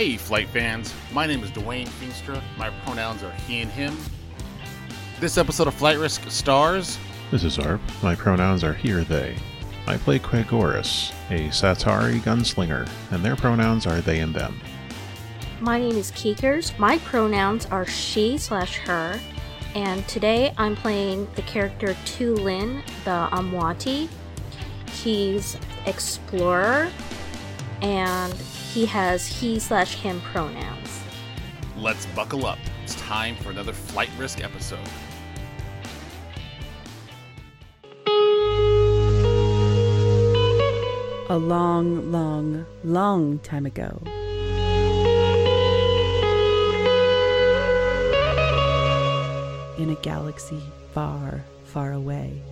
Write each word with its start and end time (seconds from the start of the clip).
Hey, 0.00 0.16
flight 0.16 0.48
fans. 0.48 0.94
My 1.12 1.26
name 1.26 1.44
is 1.44 1.50
Dwayne 1.50 1.86
Kingstra. 1.86 2.42
My 2.56 2.70
pronouns 2.86 3.22
are 3.22 3.32
he 3.46 3.60
and 3.60 3.70
him. 3.70 3.98
This 5.20 5.36
episode 5.36 5.68
of 5.68 5.74
Flight 5.74 5.98
Risk 5.98 6.22
stars. 6.30 6.98
This 7.30 7.44
is 7.44 7.58
Arp. 7.58 7.82
My 8.02 8.14
pronouns 8.14 8.64
are 8.64 8.72
he 8.72 8.92
or 8.92 9.04
they. 9.04 9.36
I 9.86 9.98
play 9.98 10.18
Quagoris, 10.18 11.12
a 11.28 11.50
Satari 11.50 12.18
gunslinger, 12.20 12.88
and 13.10 13.22
their 13.22 13.36
pronouns 13.36 13.86
are 13.86 14.00
they 14.00 14.20
and 14.20 14.34
them. 14.34 14.58
My 15.60 15.78
name 15.78 15.96
is 15.96 16.12
Keekers. 16.12 16.78
My 16.78 16.96
pronouns 17.00 17.66
are 17.66 17.84
she 17.84 18.38
slash 18.38 18.78
her. 18.78 19.20
And 19.74 20.08
today 20.08 20.54
I'm 20.56 20.76
playing 20.76 21.28
the 21.34 21.42
character 21.42 21.88
Tulin, 22.06 22.82
the 23.04 23.28
Amwati. 23.36 24.08
He's 25.02 25.58
explorer, 25.84 26.90
and 27.82 28.32
he 28.72 28.86
has 28.86 29.26
he 29.26 29.58
slash 29.58 29.94
him 29.94 30.20
pronouns. 30.20 31.02
Let's 31.76 32.06
buckle 32.06 32.46
up. 32.46 32.58
It's 32.84 32.94
time 32.94 33.34
for 33.36 33.50
another 33.50 33.72
Flight 33.72 34.10
Risk 34.16 34.42
episode. 34.42 34.78
A 41.28 41.36
long, 41.36 42.10
long, 42.10 42.66
long 42.82 43.38
time 43.40 43.66
ago. 43.66 44.02
In 49.78 49.90
a 49.90 49.98
galaxy 50.02 50.60
far, 50.92 51.44
far 51.64 51.92
away. 51.92 52.42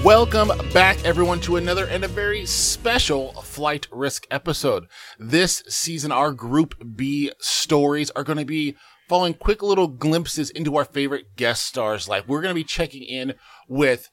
Welcome 0.00 0.50
back, 0.72 1.04
everyone, 1.04 1.38
to 1.42 1.56
another 1.56 1.86
and 1.86 2.02
a 2.02 2.08
very 2.08 2.44
special 2.44 3.34
Flight 3.34 3.86
Risk 3.92 4.26
episode. 4.32 4.86
This 5.16 5.62
season, 5.68 6.10
our 6.10 6.32
Group 6.32 6.74
B 6.96 7.30
stories 7.38 8.10
are 8.10 8.24
going 8.24 8.38
to 8.38 8.44
be 8.44 8.74
following 9.08 9.34
quick 9.34 9.62
little 9.62 9.86
glimpses 9.86 10.50
into 10.50 10.76
our 10.76 10.84
favorite 10.84 11.36
guest 11.36 11.66
stars' 11.66 12.08
life. 12.08 12.26
We're 12.26 12.40
going 12.40 12.50
to 12.50 12.60
be 12.60 12.64
checking 12.64 13.04
in 13.04 13.34
with 13.68 14.10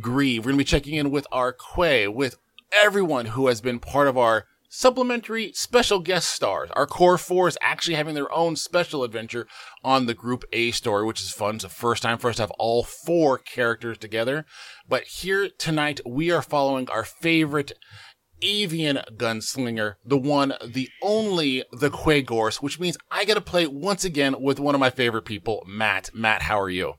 Grieve. 0.00 0.44
We're 0.44 0.50
going 0.50 0.58
to 0.58 0.64
be 0.64 0.68
checking 0.68 0.94
in 0.94 1.10
with 1.10 1.26
our 1.32 1.54
Quay, 1.54 2.08
with 2.08 2.36
everyone 2.82 3.26
who 3.26 3.46
has 3.46 3.62
been 3.62 3.78
part 3.78 4.08
of 4.08 4.18
our 4.18 4.44
supplementary 4.68 5.52
special 5.52 6.00
guest 6.00 6.30
stars. 6.30 6.70
Our 6.72 6.86
core 6.86 7.18
four 7.18 7.48
is 7.48 7.58
actually 7.60 7.96
having 7.96 8.14
their 8.14 8.32
own 8.32 8.56
special 8.56 9.04
adventure 9.04 9.46
on 9.84 10.06
the 10.06 10.14
Group 10.14 10.44
A 10.52 10.70
story, 10.70 11.04
which 11.04 11.22
is 11.22 11.30
fun. 11.30 11.56
It's 11.56 11.64
the 11.64 11.70
first 11.70 12.02
time 12.02 12.18
for 12.18 12.30
us 12.30 12.36
to 12.36 12.42
have 12.42 12.50
all 12.52 12.82
four 12.82 13.38
characters 13.38 13.98
together. 13.98 14.44
But 14.88 15.04
here 15.04 15.48
tonight, 15.58 16.00
we 16.06 16.30
are 16.30 16.42
following 16.42 16.88
our 16.90 17.04
favorite 17.04 17.72
avian 18.42 19.00
gunslinger, 19.16 19.94
the 20.04 20.18
one, 20.18 20.54
the 20.64 20.88
only, 21.02 21.64
the 21.72 21.90
Quagors, 21.90 22.56
which 22.56 22.78
means 22.78 22.98
I 23.10 23.24
get 23.24 23.34
to 23.34 23.40
play 23.40 23.66
once 23.66 24.04
again 24.04 24.40
with 24.40 24.60
one 24.60 24.74
of 24.74 24.80
my 24.80 24.90
favorite 24.90 25.24
people, 25.24 25.64
Matt. 25.66 26.10
Matt, 26.14 26.42
how 26.42 26.60
are 26.60 26.70
you? 26.70 26.94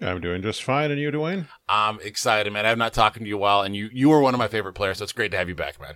I'm 0.00 0.20
doing 0.20 0.42
just 0.42 0.64
fine, 0.64 0.90
and 0.90 1.00
you, 1.00 1.12
Dwayne? 1.12 1.46
I'm 1.68 2.00
excited, 2.00 2.52
man. 2.52 2.66
I've 2.66 2.78
not 2.78 2.92
talked 2.92 3.18
to 3.18 3.24
you 3.24 3.36
a 3.36 3.38
while, 3.40 3.62
and 3.62 3.76
you 3.76 3.88
you 3.92 4.10
are 4.10 4.20
one 4.20 4.34
of 4.34 4.38
my 4.38 4.48
favorite 4.48 4.72
players, 4.72 4.98
so 4.98 5.04
it's 5.04 5.12
great 5.12 5.30
to 5.30 5.36
have 5.36 5.48
you 5.48 5.54
back, 5.54 5.80
man. 5.80 5.94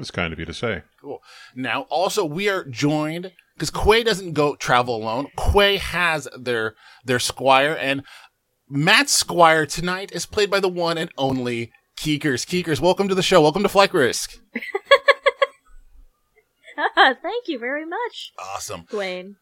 It's 0.00 0.10
kind 0.10 0.32
of 0.32 0.38
you 0.38 0.44
to 0.46 0.54
say. 0.54 0.82
Cool. 1.00 1.20
Now, 1.54 1.82
also, 1.90 2.24
we 2.24 2.48
are 2.48 2.64
joined 2.64 3.32
because 3.54 3.70
Quay 3.70 4.02
doesn't 4.02 4.32
go 4.32 4.56
travel 4.56 4.96
alone. 4.96 5.28
Quay 5.52 5.76
has 5.76 6.26
their 6.38 6.74
their 7.04 7.18
squire, 7.18 7.76
and 7.78 8.02
Matt's 8.68 9.14
squire 9.14 9.66
tonight 9.66 10.10
is 10.12 10.26
played 10.26 10.50
by 10.50 10.60
the 10.60 10.68
one 10.68 10.96
and 10.98 11.10
only 11.18 11.72
Keekers. 11.98 12.46
Keekers, 12.46 12.80
welcome 12.80 13.08
to 13.08 13.14
the 13.14 13.22
show. 13.22 13.42
Welcome 13.42 13.62
to 13.62 13.68
Flight 13.68 13.92
Risk. 13.94 14.38
Ah, 16.96 17.14
thank 17.20 17.46
you 17.46 17.58
very 17.58 17.84
much, 17.84 18.32
Awesome. 18.38 18.84
Dwayne. 18.90 19.34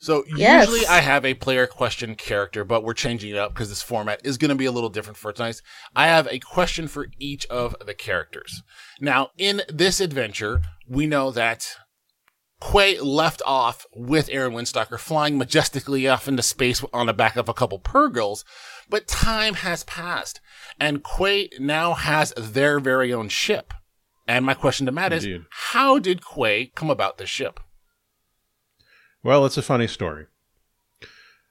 So 0.00 0.24
Yes. 0.36 0.68
usually 0.68 0.86
I 0.86 1.00
have 1.00 1.24
a 1.24 1.34
player 1.34 1.66
question 1.66 2.14
character, 2.14 2.64
but 2.64 2.84
we're 2.84 2.94
changing 2.94 3.30
it 3.30 3.36
up 3.36 3.52
because 3.52 3.68
this 3.68 3.82
format 3.82 4.20
is 4.24 4.38
going 4.38 4.50
to 4.50 4.54
be 4.54 4.66
a 4.66 4.72
little 4.72 4.90
different 4.90 5.16
for 5.16 5.32
tonight. 5.32 5.60
I 5.96 6.06
have 6.06 6.28
a 6.28 6.38
question 6.38 6.86
for 6.86 7.08
each 7.18 7.46
of 7.46 7.74
the 7.84 7.94
characters. 7.94 8.62
Now, 9.00 9.30
in 9.36 9.62
this 9.68 10.00
adventure, 10.00 10.62
we 10.88 11.06
know 11.06 11.30
that 11.32 11.76
Quay 12.60 12.98
left 13.00 13.40
off 13.46 13.86
with 13.94 14.28
Aaron 14.30 14.52
Windstalker 14.52 14.98
flying 14.98 15.38
majestically 15.38 16.08
off 16.08 16.26
into 16.26 16.42
space 16.42 16.84
on 16.92 17.06
the 17.06 17.12
back 17.12 17.36
of 17.36 17.48
a 17.48 17.54
couple 17.54 17.78
Purrgils, 17.78 18.44
but 18.88 19.06
time 19.06 19.54
has 19.54 19.84
passed, 19.84 20.40
and 20.80 21.04
Quay 21.04 21.50
now 21.60 21.94
has 21.94 22.32
their 22.36 22.80
very 22.80 23.12
own 23.12 23.28
ship. 23.28 23.72
And 24.26 24.44
my 24.44 24.54
question 24.54 24.86
to 24.86 24.92
Matt 24.92 25.12
is, 25.12 25.26
how 25.50 25.98
did 25.98 26.20
Quay 26.24 26.72
come 26.74 26.90
about 26.90 27.18
this 27.18 27.30
ship? 27.30 27.60
Well, 29.28 29.44
it's 29.44 29.58
a 29.58 29.62
funny 29.62 29.88
story. 29.88 30.24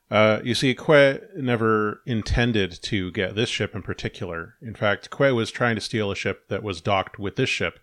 Uh, 0.09 0.39
you 0.43 0.55
see, 0.55 0.73
Quay 0.73 1.19
never 1.35 2.01
intended 2.07 2.71
to 2.81 3.11
get 3.11 3.35
this 3.35 3.49
ship 3.49 3.75
in 3.75 3.83
particular. 3.83 4.55
In 4.63 4.73
fact, 4.73 5.15
Quay 5.15 5.31
was 5.31 5.51
trying 5.51 5.75
to 5.75 5.81
steal 5.81 6.09
a 6.09 6.16
ship 6.16 6.47
that 6.47 6.63
was 6.63 6.81
docked 6.81 7.19
with 7.19 7.35
this 7.35 7.51
ship 7.51 7.77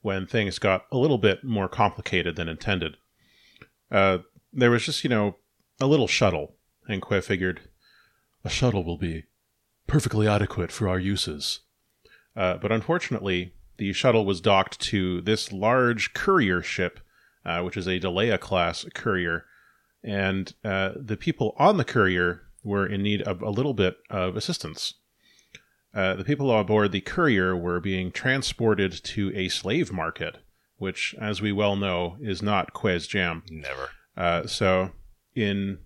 when 0.00 0.28
things 0.28 0.60
got 0.60 0.84
a 0.92 0.96
little 0.96 1.18
bit 1.18 1.42
more 1.42 1.68
complicated 1.68 2.36
than 2.36 2.48
intended. 2.48 2.98
Uh, 3.90 4.18
there 4.52 4.70
was 4.70 4.84
just, 4.84 5.02
you 5.02 5.10
know, 5.10 5.38
a 5.80 5.88
little 5.88 6.06
shuttle, 6.06 6.54
and 6.86 7.02
Quay 7.02 7.20
figured, 7.20 7.62
a 8.44 8.48
shuttle 8.48 8.84
will 8.84 8.96
be 8.96 9.24
perfectly 9.88 10.28
adequate 10.28 10.70
for 10.70 10.88
our 10.88 11.00
uses. 11.00 11.62
Uh, 12.36 12.58
but 12.58 12.70
unfortunately, 12.70 13.54
the 13.78 13.92
shuttle 13.92 14.24
was 14.24 14.40
docked 14.40 14.78
to 14.82 15.20
this 15.20 15.50
large 15.50 16.14
courier 16.14 16.62
ship 16.62 17.00
uh, 17.44 17.62
which 17.62 17.76
is 17.76 17.86
a 17.86 18.00
Delea 18.00 18.38
class 18.38 18.84
courier. 18.94 19.44
And 20.02 20.52
uh, 20.64 20.92
the 20.96 21.16
people 21.16 21.54
on 21.58 21.76
the 21.76 21.84
courier 21.84 22.42
were 22.64 22.86
in 22.86 23.02
need 23.02 23.22
of 23.22 23.42
a 23.42 23.50
little 23.50 23.74
bit 23.74 23.96
of 24.10 24.36
assistance. 24.36 24.94
Uh, 25.94 26.14
the 26.14 26.24
people 26.24 26.50
on 26.50 26.66
board 26.66 26.92
the 26.92 27.00
courier 27.00 27.56
were 27.56 27.80
being 27.80 28.10
transported 28.10 28.92
to 29.04 29.32
a 29.36 29.48
slave 29.48 29.92
market, 29.92 30.38
which, 30.78 31.14
as 31.20 31.42
we 31.42 31.52
well 31.52 31.76
know, 31.76 32.16
is 32.20 32.42
not 32.42 32.72
Quay's 32.72 33.06
Jam. 33.06 33.42
Never. 33.50 33.90
Uh, 34.16 34.46
so, 34.46 34.92
in 35.34 35.78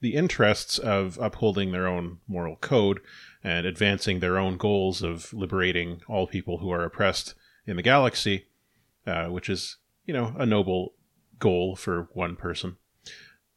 the 0.00 0.14
interests 0.14 0.78
of 0.78 1.18
upholding 1.18 1.72
their 1.72 1.86
own 1.86 2.18
moral 2.28 2.56
code 2.56 3.00
and 3.42 3.64
advancing 3.64 4.20
their 4.20 4.38
own 4.38 4.58
goals 4.58 5.02
of 5.02 5.32
liberating 5.32 6.02
all 6.08 6.26
people 6.26 6.58
who 6.58 6.70
are 6.70 6.84
oppressed 6.84 7.34
in 7.66 7.76
the 7.76 7.82
galaxy, 7.82 8.44
uh, 9.06 9.26
which 9.26 9.48
is, 9.48 9.78
you 10.04 10.12
know, 10.12 10.34
a 10.38 10.44
noble 10.44 10.92
goal 11.38 11.76
for 11.76 12.08
one 12.12 12.36
person, 12.36 12.76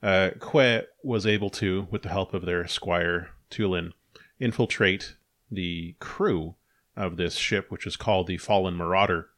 uh, 0.01 0.31
Quay 0.39 0.83
was 1.03 1.25
able 1.25 1.49
to, 1.51 1.87
with 1.91 2.03
the 2.03 2.09
help 2.09 2.33
of 2.33 2.45
their 2.45 2.67
squire 2.67 3.29
Tulin, 3.49 3.91
infiltrate 4.39 5.15
the 5.49 5.95
crew 5.99 6.55
of 6.95 7.17
this 7.17 7.35
ship, 7.35 7.69
which 7.69 7.87
is 7.87 7.95
called 7.95 8.27
the 8.27 8.37
Fallen 8.37 8.75
Marauder, 8.75 9.29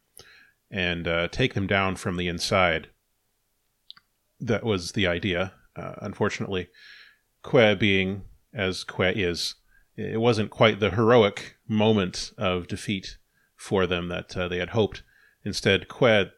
and 0.71 1.07
uh, 1.07 1.27
take 1.27 1.53
them 1.53 1.67
down 1.67 1.95
from 1.95 2.17
the 2.17 2.27
inside 2.27 2.89
that 4.39 4.63
was 4.63 4.93
the 4.93 5.07
idea. 5.07 5.53
Uh, 5.75 5.95
unfortunately, 5.97 6.69
Quay 7.43 7.75
being 7.75 8.23
as 8.53 8.83
Quay 8.83 9.13
is, 9.15 9.55
it 9.95 10.19
wasn't 10.19 10.49
quite 10.49 10.79
the 10.79 10.91
heroic 10.91 11.57
moment 11.67 12.31
of 12.37 12.67
defeat 12.67 13.17
for 13.55 13.85
them 13.85 14.07
that 14.07 14.35
uh, 14.35 14.47
they 14.47 14.57
had 14.57 14.69
hoped. 14.69 15.03
Instead, 15.43 15.87
Quay 15.89 16.31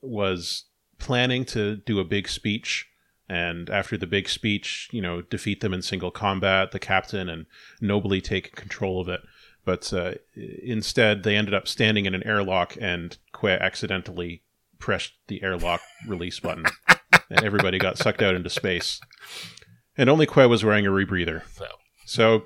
was 0.00 0.64
planning 1.02 1.44
to 1.46 1.76
do 1.76 1.98
a 1.98 2.04
big 2.04 2.28
speech, 2.28 2.86
and 3.28 3.68
after 3.68 3.98
the 3.98 4.06
big 4.06 4.28
speech, 4.28 4.88
you 4.92 5.02
know, 5.02 5.20
defeat 5.20 5.60
them 5.60 5.74
in 5.74 5.82
single 5.82 6.10
combat, 6.10 6.70
the 6.70 6.78
captain, 6.78 7.28
and 7.28 7.46
nobly 7.80 8.20
take 8.20 8.56
control 8.56 9.00
of 9.00 9.08
it. 9.08 9.20
But 9.64 9.92
uh, 9.92 10.12
instead, 10.34 11.22
they 11.22 11.36
ended 11.36 11.54
up 11.54 11.68
standing 11.68 12.06
in 12.06 12.14
an 12.14 12.26
airlock, 12.26 12.76
and 12.80 13.18
Quay 13.38 13.58
accidentally 13.60 14.42
pressed 14.78 15.12
the 15.26 15.42
airlock 15.42 15.80
release 16.08 16.40
button, 16.40 16.64
and 17.28 17.44
everybody 17.44 17.78
got 17.78 17.98
sucked 17.98 18.22
out 18.22 18.34
into 18.34 18.50
space. 18.50 19.00
And 19.96 20.08
only 20.08 20.26
Quay 20.26 20.46
was 20.46 20.64
wearing 20.64 20.86
a 20.86 20.90
rebreather. 20.90 21.42
So, 21.54 21.66
So, 22.06 22.42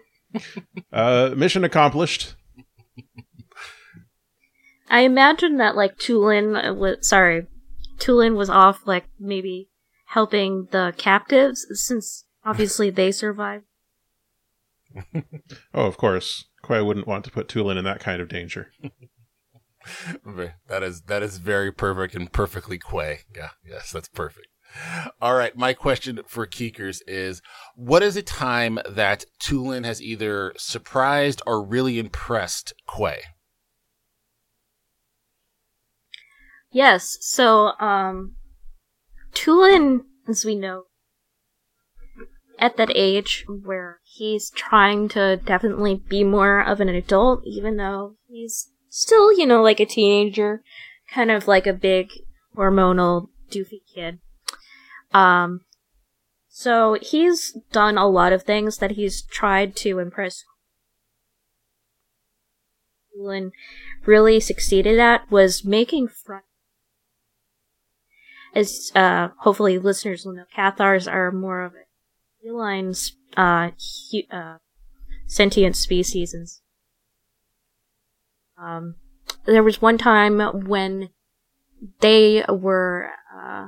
uh, 0.92 1.34
mission 1.36 1.62
accomplished. 1.62 2.34
I 4.88 5.00
imagine 5.00 5.56
that 5.56 5.76
like 5.76 5.96
Tulin 5.96 6.76
was 6.76 7.08
sorry, 7.08 7.46
Tulin 7.98 8.36
was 8.36 8.50
off 8.50 8.86
like 8.86 9.06
maybe 9.18 9.68
helping 10.06 10.68
the 10.70 10.94
captives 10.96 11.66
since 11.72 12.24
obviously 12.44 12.90
they 12.90 13.12
survived. 13.12 13.64
Oh, 15.74 15.86
of 15.86 15.98
course. 15.98 16.46
Quay 16.66 16.80
wouldn't 16.80 17.06
want 17.06 17.24
to 17.26 17.30
put 17.30 17.48
Tulin 17.48 17.76
in 17.76 17.84
that 17.84 18.00
kind 18.00 18.22
of 18.22 18.28
danger. 18.28 18.72
that 20.68 20.82
is 20.82 21.02
that 21.02 21.22
is 21.22 21.36
very 21.38 21.70
perfect 21.70 22.14
and 22.14 22.32
perfectly 22.32 22.78
Quay. 22.78 23.20
Yeah, 23.34 23.50
yes, 23.64 23.92
that's 23.92 24.08
perfect. 24.08 24.48
All 25.20 25.34
right, 25.34 25.56
my 25.56 25.74
question 25.74 26.20
for 26.26 26.46
Keekers 26.46 27.00
is 27.06 27.40
what 27.74 28.02
is 28.02 28.16
a 28.16 28.22
time 28.22 28.78
that 28.88 29.24
Tulin 29.40 29.84
has 29.84 30.02
either 30.02 30.52
surprised 30.56 31.42
or 31.46 31.62
really 31.62 31.98
impressed 31.98 32.72
Quay? 32.96 33.20
Yes, 36.76 37.16
so 37.22 37.72
um 37.80 38.36
Tulin, 39.32 40.02
as 40.28 40.44
we 40.44 40.54
know, 40.54 40.82
at 42.58 42.76
that 42.76 42.90
age 42.94 43.46
where 43.48 44.00
he's 44.04 44.50
trying 44.50 45.08
to 45.08 45.38
definitely 45.38 46.02
be 46.06 46.22
more 46.22 46.60
of 46.60 46.82
an 46.82 46.90
adult, 46.90 47.40
even 47.46 47.78
though 47.78 48.16
he's 48.28 48.72
still, 48.90 49.32
you 49.32 49.46
know, 49.46 49.62
like 49.62 49.80
a 49.80 49.86
teenager, 49.86 50.62
kind 51.10 51.30
of 51.30 51.48
like 51.48 51.66
a 51.66 51.72
big 51.72 52.10
hormonal 52.54 53.28
doofy 53.50 53.80
kid. 53.94 54.18
Um, 55.14 55.62
so 56.50 56.98
he's 57.00 57.56
done 57.72 57.96
a 57.96 58.06
lot 58.06 58.34
of 58.34 58.42
things 58.42 58.76
that 58.78 58.90
he's 58.90 59.22
tried 59.22 59.76
to 59.76 59.98
impress. 59.98 60.44
And 63.18 63.52
really 64.04 64.40
succeeded 64.40 64.98
at 64.98 65.30
was 65.30 65.64
making 65.64 66.08
friends. 66.08 66.44
As 68.56 68.90
uh, 68.94 69.28
hopefully 69.40 69.78
listeners 69.78 70.24
will 70.24 70.32
know, 70.32 70.44
Cathars 70.54 71.06
are 71.06 71.30
more 71.30 71.60
of 71.60 71.74
a 71.74 71.84
feline, 72.42 72.94
uh, 73.36 73.70
uh, 74.30 74.56
sentient 75.26 75.76
species, 75.76 76.32
and 76.32 76.48
um, 78.58 78.94
there 79.44 79.62
was 79.62 79.82
one 79.82 79.98
time 79.98 80.40
when 80.66 81.10
they 82.00 82.46
were 82.48 83.10
uh, 83.30 83.66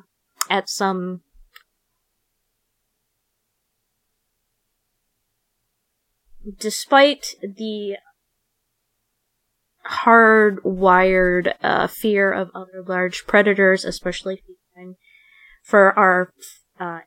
at 0.49 0.70
some 0.70 1.20
despite 6.58 7.35
the 7.43 7.99
hardwired 9.87 11.52
uh, 11.62 11.87
fear 11.88 12.32
of 12.32 12.50
other 12.55 12.82
large 12.87 13.26
predators, 13.26 13.85
especially 13.85 14.43
feline, 14.79 14.97
for 15.63 15.97
our 15.99 16.33
uh, 16.81 17.01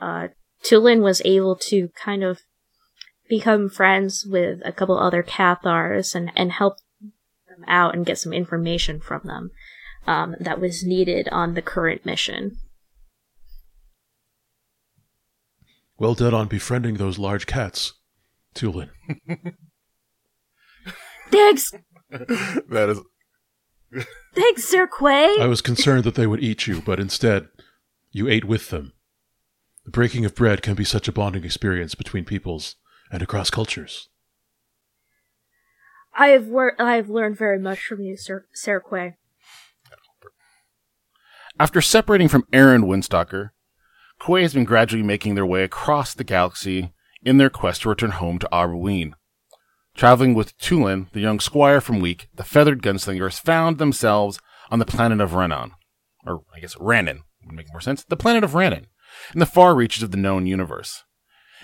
uh, 0.00 0.28
Tulin 0.64 1.02
was 1.02 1.22
able 1.24 1.56
to 1.56 1.88
kind 1.94 2.22
of 2.22 2.40
become 3.28 3.68
friends 3.68 4.26
with 4.28 4.60
a 4.64 4.72
couple 4.72 4.98
other 4.98 5.22
Cathars 5.22 6.14
and, 6.14 6.30
and 6.36 6.52
help 6.52 6.76
them 7.00 7.64
out 7.66 7.94
and 7.94 8.06
get 8.06 8.18
some 8.18 8.32
information 8.32 9.00
from 9.00 9.22
them 9.24 9.50
um, 10.06 10.36
that 10.38 10.60
was 10.60 10.84
needed 10.84 11.28
on 11.30 11.54
the 11.54 11.62
current 11.62 12.04
mission. 12.04 12.58
Well 15.98 16.14
done 16.14 16.34
on 16.34 16.48
befriending 16.48 16.96
those 16.96 17.18
large 17.18 17.46
cats, 17.46 17.92
Tulin. 18.54 18.90
Thanks, 21.30 21.72
that 22.10 22.88
is 22.90 23.00
thanks, 24.34 24.64
Sir 24.64 24.86
Quay. 24.86 25.36
I 25.40 25.46
was 25.46 25.60
concerned 25.60 26.04
that 26.04 26.14
they 26.14 26.26
would 26.26 26.42
eat 26.42 26.66
you, 26.66 26.80
but 26.80 27.00
instead, 27.00 27.48
you 28.10 28.28
ate 28.28 28.44
with 28.44 28.70
them. 28.70 28.92
The 29.84 29.90
breaking 29.90 30.24
of 30.24 30.34
bread 30.34 30.62
can 30.62 30.74
be 30.74 30.84
such 30.84 31.08
a 31.08 31.12
bonding 31.12 31.44
experience 31.44 31.94
between 31.94 32.24
peoples 32.24 32.76
and 33.10 33.22
across 33.22 33.50
cultures. 33.50 34.08
I 36.14 36.28
have 36.28 36.46
wor- 36.46 36.80
I 36.80 36.96
have 36.96 37.08
learned 37.08 37.38
very 37.38 37.58
much 37.58 37.80
from 37.80 38.00
you, 38.00 38.16
Sir 38.16 38.46
Sir 38.52 38.80
Quay. 38.80 39.16
After 41.58 41.80
separating 41.80 42.28
from 42.28 42.46
Aaron 42.52 42.82
Windstalker, 42.82 43.50
Quay 44.24 44.42
has 44.42 44.54
been 44.54 44.64
gradually 44.64 45.02
making 45.02 45.34
their 45.34 45.46
way 45.46 45.64
across 45.64 46.14
the 46.14 46.24
galaxy 46.24 46.92
in 47.22 47.38
their 47.38 47.50
quest 47.50 47.82
to 47.82 47.88
return 47.88 48.12
home 48.12 48.38
to 48.38 48.48
Arween. 48.52 49.12
Traveling 49.94 50.34
with 50.34 50.56
Tulin, 50.58 51.10
the 51.12 51.20
young 51.20 51.38
squire 51.38 51.80
from 51.80 52.00
Week, 52.00 52.28
the 52.34 52.44
feathered 52.44 52.82
gunslingers 52.82 53.38
found 53.38 53.78
themselves 53.78 54.40
on 54.70 54.78
the 54.78 54.86
planet 54.86 55.20
of 55.20 55.34
Renan. 55.34 55.72
Or, 56.26 56.42
I 56.54 56.60
guess, 56.60 56.74
Rannon 56.76 57.20
would 57.44 57.54
make 57.54 57.70
more 57.70 57.80
sense. 57.80 58.04
The 58.04 58.16
planet 58.16 58.42
of 58.42 58.54
Rannon, 58.54 58.86
in 59.34 59.40
the 59.40 59.46
far 59.46 59.74
reaches 59.74 60.02
of 60.02 60.10
the 60.10 60.16
known 60.16 60.46
universe. 60.46 61.04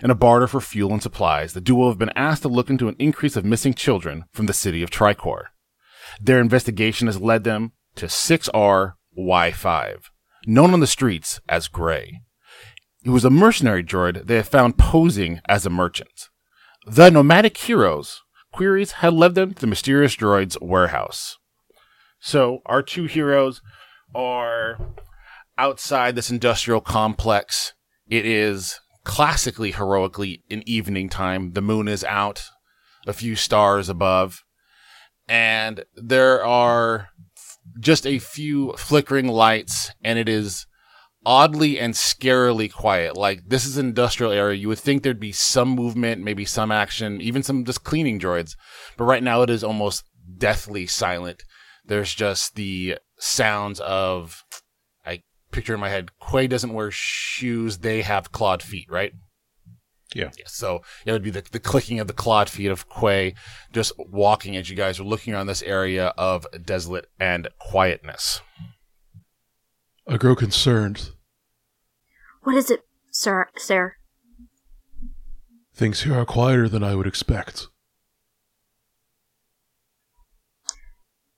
In 0.02 0.10
a 0.10 0.14
barter 0.14 0.46
for 0.46 0.60
fuel 0.60 0.92
and 0.92 1.02
supplies, 1.02 1.54
the 1.54 1.60
duo 1.60 1.88
have 1.88 1.98
been 1.98 2.12
asked 2.14 2.42
to 2.42 2.48
look 2.48 2.70
into 2.70 2.88
an 2.88 2.96
increase 2.98 3.34
of 3.34 3.44
missing 3.44 3.74
children 3.74 4.24
from 4.32 4.46
the 4.46 4.52
city 4.52 4.82
of 4.82 4.90
Tricor. 4.90 5.46
Their 6.20 6.40
investigation 6.40 7.08
has 7.08 7.20
led 7.20 7.44
them 7.44 7.72
to 7.96 8.06
6RY5, 8.06 10.00
known 10.46 10.72
on 10.72 10.80
the 10.80 10.86
streets 10.86 11.40
as 11.48 11.66
Gray. 11.66 12.20
He 13.02 13.10
was 13.10 13.24
a 13.24 13.30
mercenary 13.30 13.82
droid 13.82 14.26
they 14.26 14.36
have 14.36 14.48
found 14.48 14.78
posing 14.78 15.40
as 15.48 15.66
a 15.66 15.70
merchant. 15.70 16.28
The 16.90 17.10
nomadic 17.10 17.58
heroes' 17.58 18.22
queries 18.50 18.92
had 18.92 19.12
led 19.12 19.34
them 19.34 19.52
to 19.52 19.60
the 19.60 19.66
mysterious 19.66 20.16
droid's 20.16 20.56
warehouse. 20.58 21.36
So, 22.18 22.62
our 22.64 22.82
two 22.82 23.04
heroes 23.04 23.60
are 24.14 24.78
outside 25.58 26.14
this 26.14 26.30
industrial 26.30 26.80
complex. 26.80 27.74
It 28.08 28.24
is 28.24 28.80
classically 29.04 29.72
heroically 29.72 30.44
in 30.48 30.66
evening 30.66 31.10
time. 31.10 31.52
The 31.52 31.60
moon 31.60 31.88
is 31.88 32.04
out, 32.04 32.44
a 33.06 33.12
few 33.12 33.36
stars 33.36 33.90
above, 33.90 34.42
and 35.28 35.84
there 35.94 36.42
are 36.42 37.10
just 37.78 38.06
a 38.06 38.18
few 38.18 38.72
flickering 38.78 39.28
lights, 39.28 39.90
and 40.02 40.18
it 40.18 40.28
is 40.28 40.66
oddly 41.24 41.78
and 41.78 41.94
scarily 41.94 42.72
quiet. 42.72 43.16
Like 43.16 43.48
this 43.48 43.66
is 43.66 43.76
an 43.76 43.86
industrial 43.86 44.32
area. 44.32 44.56
You 44.56 44.68
would 44.68 44.78
think 44.78 45.02
there'd 45.02 45.20
be 45.20 45.32
some 45.32 45.70
movement, 45.70 46.22
maybe 46.22 46.44
some 46.44 46.70
action, 46.70 47.20
even 47.20 47.42
some 47.42 47.64
just 47.64 47.84
cleaning 47.84 48.18
droids. 48.18 48.54
But 48.96 49.04
right 49.04 49.22
now 49.22 49.42
it 49.42 49.50
is 49.50 49.64
almost 49.64 50.04
deathly 50.36 50.86
silent. 50.86 51.42
There's 51.84 52.14
just 52.14 52.54
the 52.54 52.98
sounds 53.18 53.80
of 53.80 54.44
I 55.04 55.22
picture 55.50 55.74
in 55.74 55.80
my 55.80 55.88
head, 55.88 56.10
Quay 56.30 56.46
doesn't 56.46 56.72
wear 56.72 56.90
shoes, 56.90 57.78
they 57.78 58.02
have 58.02 58.32
clawed 58.32 58.62
feet, 58.62 58.86
right? 58.90 59.12
Yeah. 60.14 60.30
Yeah, 60.38 60.46
so 60.46 60.80
it 61.04 61.12
would 61.12 61.22
be 61.22 61.30
the, 61.30 61.44
the 61.50 61.60
clicking 61.60 62.00
of 62.00 62.06
the 62.06 62.14
clawed 62.14 62.48
feet 62.48 62.70
of 62.70 62.88
Quay 62.88 63.34
just 63.72 63.92
walking 63.98 64.56
as 64.56 64.70
you 64.70 64.76
guys 64.76 64.98
are 64.98 65.04
looking 65.04 65.34
around 65.34 65.46
this 65.46 65.62
area 65.62 66.14
of 66.16 66.46
desolate 66.64 67.06
and 67.20 67.48
quietness. 67.58 68.40
I 70.08 70.16
grow 70.16 70.34
concerned. 70.34 71.10
What 72.42 72.56
is 72.56 72.70
it, 72.70 72.84
Sir? 73.10 73.48
Sir? 73.56 73.96
Things 75.74 76.02
here 76.02 76.14
are 76.14 76.24
quieter 76.24 76.68
than 76.68 76.82
I 76.82 76.94
would 76.94 77.06
expect. 77.06 77.66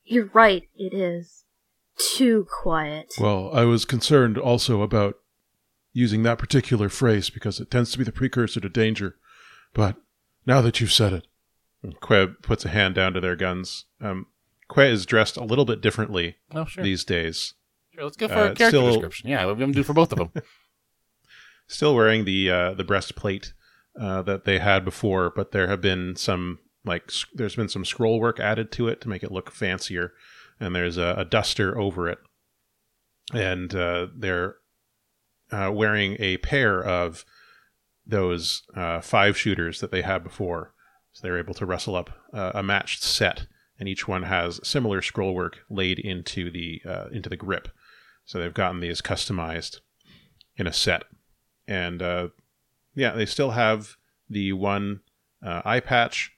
You're 0.05 0.31
right. 0.33 0.63
It 0.75 0.95
is 0.95 1.45
too 1.99 2.47
quiet. 2.63 3.13
Well, 3.21 3.51
I 3.53 3.65
was 3.65 3.85
concerned 3.85 4.39
also 4.39 4.83
about 4.83 5.17
using 5.93 6.23
that 6.23 6.39
particular 6.39 6.89
phrase 6.89 7.29
because 7.31 7.61
it 7.61 7.71
tends 7.71 7.93
to 7.93 7.99
be 7.99 8.05
the 8.05 8.13
precursor 8.13 8.61
to 8.61 8.69
danger. 8.69 9.17
But 9.75 9.97
now 10.47 10.61
that 10.63 10.81
you've 10.81 10.93
said 10.93 11.13
it, 11.13 11.27
Quay 12.07 12.29
puts 12.43 12.65
a 12.65 12.69
hand 12.69 12.95
down 12.95 13.13
to 13.15 13.21
their 13.21 13.37
guns. 13.37 13.87
Um, 14.01 14.27
Quay 14.73 14.91
is 14.91 15.07
dressed 15.07 15.37
a 15.37 15.45
little 15.45 15.65
bit 15.65 15.81
differently 15.81 16.37
Oh, 16.55 16.65
sure. 16.65 16.85
these 16.85 17.05
days. 17.05 17.55
Let's 18.01 18.17
go 18.17 18.29
for 18.29 18.35
Uh, 18.35 18.51
a 18.53 18.55
character 18.55 18.69
still- 18.69 18.87
description. 18.93 19.29
Yeah, 19.31 19.47
we're 19.47 19.55
going 19.55 19.73
to 19.73 19.77
do 19.77 19.83
for 19.83 19.93
both 19.93 20.13
of 20.13 20.19
them. 20.19 20.31
Still 21.69 21.95
wearing 21.95 22.25
the 22.25 22.51
uh, 22.51 22.75
the 22.75 22.83
breastplate 22.83 23.53
uh, 24.01 24.23
that 24.23 24.45
they 24.45 24.59
had 24.59 24.85
before, 24.85 25.31
but 25.31 25.53
there 25.53 25.69
have 25.69 25.81
been 25.81 26.17
some 26.17 26.59
like 26.85 27.05
s- 27.09 27.27
there's 27.33 27.55
been 27.55 27.69
some 27.69 27.85
scroll 27.85 28.19
work 28.19 28.41
added 28.41 28.73
to 28.73 28.89
it 28.89 29.01
to 29.03 29.09
make 29.09 29.23
it 29.23 29.31
look 29.31 29.53
fancier, 29.53 30.13
and 30.59 30.75
there's 30.75 30.97
a, 30.97 31.15
a 31.19 31.25
duster 31.25 31.79
over 31.79 32.09
it, 32.09 32.19
and 33.33 33.73
uh, 33.75 34.09
they're 34.17 34.57
uh, 35.53 35.71
wearing 35.73 36.17
a 36.19 36.39
pair 36.39 36.83
of 36.83 37.25
those 38.05 38.63
uh, 38.75 39.01
five 39.01 39.39
shooters 39.39 39.81
that 39.81 39.93
they 39.93 40.03
had 40.03 40.25
before, 40.25 40.75
so 41.13 41.21
they're 41.23 41.39
able 41.39 41.55
to 41.55 41.67
rustle 41.67 41.95
up 41.95 42.11
uh, 42.35 42.51
a 42.55 42.63
matched 42.65 43.05
set, 43.05 43.47
and 43.79 43.89
each 43.89 44.09
one 44.09 44.25
has 44.25 44.59
similar 44.67 45.01
scroll 45.03 45.35
work 45.37 45.61
laid 45.71 46.01
into 46.01 46.51
the 46.51 46.83
uh, 46.85 47.05
into 47.13 47.29
the 47.29 47.37
grip, 47.37 47.69
so 48.31 48.39
they've 48.39 48.55
gotten 48.55 48.79
these 48.79 49.01
customized 49.03 49.81
in 50.57 50.69
a 50.69 50.73
set 50.73 51.03
and 51.71 52.03
uh, 52.03 52.29
yeah, 52.95 53.13
they 53.13 53.27
still 53.27 53.53
have 53.53 53.97
the 54.29 54.53
one 54.53 55.01
uh, 55.45 55.63
eye 55.65 55.81
patch, 55.81 56.33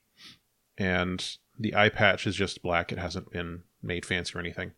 and 0.79 1.37
the 1.59 1.75
eye 1.75 1.89
patch 1.89 2.27
is 2.27 2.37
just 2.37 2.63
black. 2.63 2.93
It 2.93 2.99
hasn't 2.99 3.31
been 3.31 3.63
made 3.83 4.07
fancy 4.07 4.37
or 4.37 4.41
anything. 4.41 4.73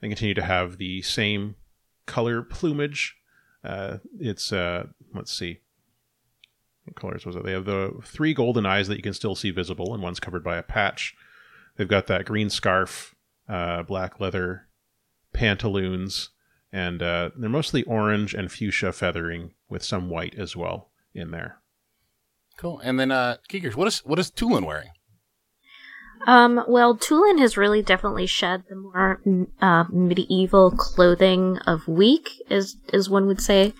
They 0.00 0.08
continue 0.08 0.34
to 0.34 0.42
have 0.42 0.78
the 0.78 1.02
same 1.02 1.54
color 2.06 2.42
plumage. 2.42 3.16
Uh, 3.64 3.98
it's 4.18 4.52
uh, 4.52 4.86
let's 5.14 5.32
see, 5.32 5.60
what 6.84 6.96
colors 6.96 7.24
was 7.24 7.36
it? 7.36 7.44
They 7.44 7.52
have 7.52 7.64
the 7.64 7.92
three 8.04 8.34
golden 8.34 8.66
eyes 8.66 8.88
that 8.88 8.96
you 8.96 9.02
can 9.02 9.14
still 9.14 9.36
see 9.36 9.52
visible, 9.52 9.94
and 9.94 10.02
one's 10.02 10.20
covered 10.20 10.42
by 10.42 10.56
a 10.56 10.62
patch. 10.62 11.14
They've 11.76 11.88
got 11.88 12.08
that 12.08 12.24
green 12.24 12.50
scarf, 12.50 13.14
uh, 13.48 13.84
black 13.84 14.20
leather 14.20 14.66
pantaloons, 15.32 16.30
and 16.72 17.02
uh, 17.02 17.30
they're 17.36 17.50
mostly 17.50 17.82
orange 17.84 18.34
and 18.34 18.50
fuchsia 18.50 18.92
feathering 18.92 19.52
with 19.68 19.82
some 19.82 20.08
white 20.08 20.34
as 20.38 20.56
well 20.56 20.90
in 21.14 21.30
there. 21.30 21.58
Cool. 22.56 22.80
And 22.80 22.98
then, 22.98 23.10
uh, 23.10 23.36
Keekers, 23.48 23.74
what 23.74 23.88
is 23.88 23.98
what 24.04 24.18
is 24.18 24.30
Tulin 24.30 24.66
wearing? 24.66 24.90
Um, 26.26 26.64
well, 26.68 26.96
Tulin 26.96 27.40
has 27.40 27.56
really 27.56 27.82
definitely 27.82 28.26
shed 28.26 28.64
the 28.68 28.76
more 28.76 29.20
uh, 29.60 29.84
medieval 29.90 30.70
clothing 30.70 31.58
of 31.66 31.88
weak, 31.88 32.30
as 32.48 32.76
as 32.92 33.10
one 33.10 33.26
would 33.26 33.40
say. 33.40 33.74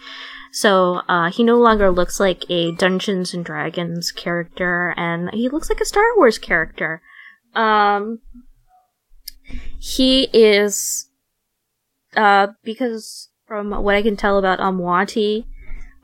So 0.52 1.00
uh, 1.08 1.30
he 1.30 1.44
no 1.44 1.58
longer 1.58 1.90
looks 1.90 2.20
like 2.20 2.44
a 2.50 2.72
Dungeons 2.72 3.32
and 3.32 3.44
Dragons 3.44 4.12
character, 4.12 4.92
and 4.98 5.30
he 5.32 5.48
looks 5.48 5.70
like 5.70 5.80
a 5.80 5.86
Star 5.86 6.04
Wars 6.16 6.38
character. 6.38 7.00
Um, 7.54 8.20
he 9.78 10.24
is, 10.32 11.08
uh, 12.16 12.48
because 12.62 13.30
from 13.46 13.70
what 13.70 13.94
I 13.94 14.02
can 14.02 14.16
tell 14.16 14.38
about 14.38 14.58
Amwati, 14.58 15.46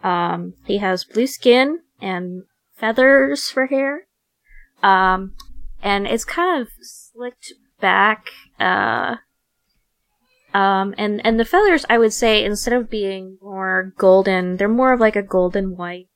um, 0.02 0.54
he 0.64 0.78
has 0.78 1.04
blue 1.04 1.26
skin 1.26 1.80
and 2.00 2.44
feathers 2.74 3.50
for 3.50 3.66
hair. 3.66 4.06
Um, 4.82 5.34
and 5.82 6.06
it's 6.06 6.24
kind 6.24 6.62
of 6.62 6.68
slicked 6.80 7.52
back. 7.80 8.28
Uh, 8.58 9.16
um, 10.54 10.94
and 10.96 11.24
and 11.24 11.38
the 11.38 11.44
feathers, 11.44 11.84
I 11.90 11.98
would 11.98 12.12
say, 12.12 12.44
instead 12.44 12.72
of 12.72 12.90
being 12.90 13.38
more 13.42 13.92
golden, 13.98 14.56
they're 14.56 14.68
more 14.68 14.92
of 14.92 15.00
like 15.00 15.16
a 15.16 15.22
golden 15.22 15.76
white 15.76 16.08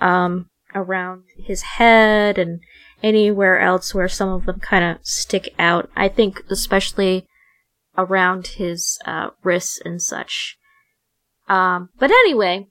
um, 0.00 0.50
around 0.74 1.24
his 1.36 1.62
head 1.62 2.38
and 2.38 2.60
anywhere 3.02 3.58
else 3.58 3.94
where 3.94 4.08
some 4.08 4.28
of 4.28 4.46
them 4.46 4.60
kind 4.60 4.84
of 4.84 5.04
stick 5.04 5.52
out. 5.58 5.90
I 5.96 6.08
think 6.08 6.42
especially 6.48 7.26
around 7.96 8.46
his 8.48 8.98
uh, 9.04 9.30
wrists 9.42 9.80
and 9.84 10.00
such. 10.00 10.56
Um, 11.48 11.90
but 11.98 12.10
anyway, 12.10 12.68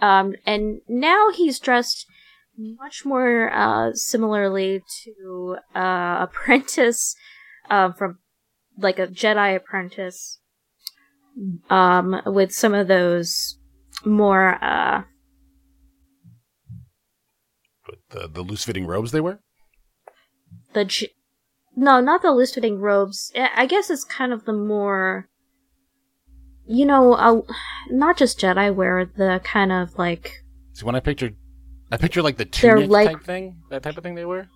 um, 0.00 0.34
and 0.46 0.80
now 0.88 1.30
he's 1.30 1.58
dressed 1.58 2.06
much 2.56 3.04
more 3.04 3.52
uh, 3.52 3.92
similarly 3.94 4.82
to 5.04 5.56
uh, 5.74 6.18
Apprentice 6.28 7.16
uh, 7.70 7.92
from 7.92 8.18
like 8.78 8.98
a 8.98 9.06
Jedi 9.06 9.56
Apprentice, 9.56 10.40
um, 11.70 12.20
with 12.26 12.52
some 12.52 12.74
of 12.74 12.88
those 12.88 13.58
more 14.04 14.62
uh, 14.62 15.02
the 18.10 18.28
the 18.28 18.42
loose 18.42 18.64
fitting 18.64 18.86
robes 18.86 19.12
they 19.12 19.20
wear. 19.20 19.40
The 20.72 20.84
J- 20.84 21.12
no, 21.76 22.00
not 22.00 22.22
the 22.22 22.32
loose 22.32 22.54
fitting 22.54 22.78
robes. 22.78 23.32
I 23.36 23.66
guess 23.66 23.90
it's 23.90 24.04
kind 24.04 24.32
of 24.32 24.44
the 24.44 24.52
more. 24.52 25.28
You 26.64 26.86
know, 26.86 27.14
uh, 27.14 27.40
not 27.90 28.16
just 28.16 28.38
Jedi 28.38 28.74
wear 28.74 29.04
the 29.04 29.40
kind 29.44 29.72
of 29.72 29.98
like. 29.98 30.42
See, 30.74 30.84
when 30.84 30.94
I 30.94 31.00
pictured 31.00 31.36
I 31.92 31.98
picture 31.98 32.22
like 32.22 32.38
the 32.38 32.46
tunic 32.46 32.88
like, 32.88 33.08
type 33.08 33.22
thing, 33.22 33.58
that 33.68 33.82
type 33.82 33.98
of 33.98 34.02
thing 34.02 34.14
they 34.14 34.24
wear. 34.24 34.48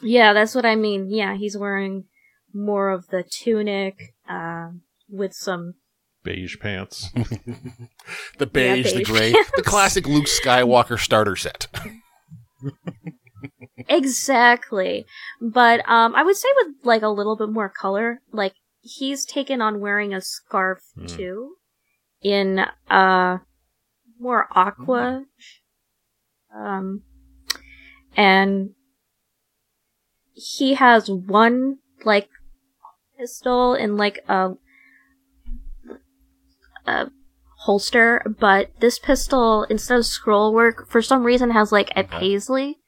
Yeah, 0.00 0.32
that's 0.32 0.54
what 0.54 0.64
I 0.64 0.76
mean. 0.76 1.10
Yeah, 1.10 1.36
he's 1.36 1.56
wearing 1.58 2.04
more 2.54 2.90
of 2.90 3.08
the 3.08 3.24
tunic 3.24 4.14
uh, 4.28 4.68
with 5.08 5.34
some 5.34 5.74
beige 6.22 6.60
pants. 6.60 7.10
the 8.38 8.46
beige, 8.46 8.86
yeah, 8.86 8.92
beige 8.92 8.92
the 8.92 9.02
gray, 9.02 9.32
pants. 9.32 9.50
the 9.56 9.62
classic 9.62 10.06
Luke 10.06 10.26
Skywalker 10.26 10.96
starter 10.96 11.34
set. 11.34 11.66
exactly, 13.88 15.06
but 15.40 15.88
um, 15.88 16.14
I 16.14 16.22
would 16.22 16.36
say 16.36 16.48
with 16.56 16.74
like 16.84 17.02
a 17.02 17.08
little 17.08 17.36
bit 17.36 17.50
more 17.50 17.68
color. 17.68 18.20
Like 18.32 18.54
he's 18.80 19.24
taken 19.24 19.60
on 19.60 19.80
wearing 19.80 20.14
a 20.14 20.20
scarf 20.20 20.80
mm. 20.98 21.08
too, 21.08 21.56
in 22.22 22.60
uh 22.90 23.38
more 24.18 24.48
aqua. 24.50 25.24
Mm 25.24 25.24
um, 26.56 27.02
and 28.16 28.70
he 30.32 30.74
has 30.74 31.10
one 31.10 31.78
like 32.04 32.28
pistol 33.18 33.74
in 33.74 33.96
like 33.96 34.20
a, 34.28 34.52
a 36.86 37.10
holster, 37.60 38.22
but 38.38 38.70
this 38.80 38.98
pistol 38.98 39.64
instead 39.64 39.98
of 39.98 40.06
scroll 40.06 40.54
work 40.54 40.88
for 40.88 41.02
some 41.02 41.24
reason 41.24 41.50
has 41.50 41.72
like 41.72 41.90
a 41.96 42.04
paisley 42.04 42.78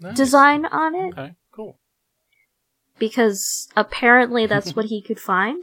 nice. 0.00 0.16
design 0.16 0.66
on 0.66 0.94
it. 0.94 1.12
Okay, 1.12 1.34
cool. 1.52 1.78
Because 2.98 3.68
apparently 3.76 4.46
that's 4.46 4.74
what 4.74 4.86
he 4.86 5.02
could 5.02 5.20
find, 5.20 5.62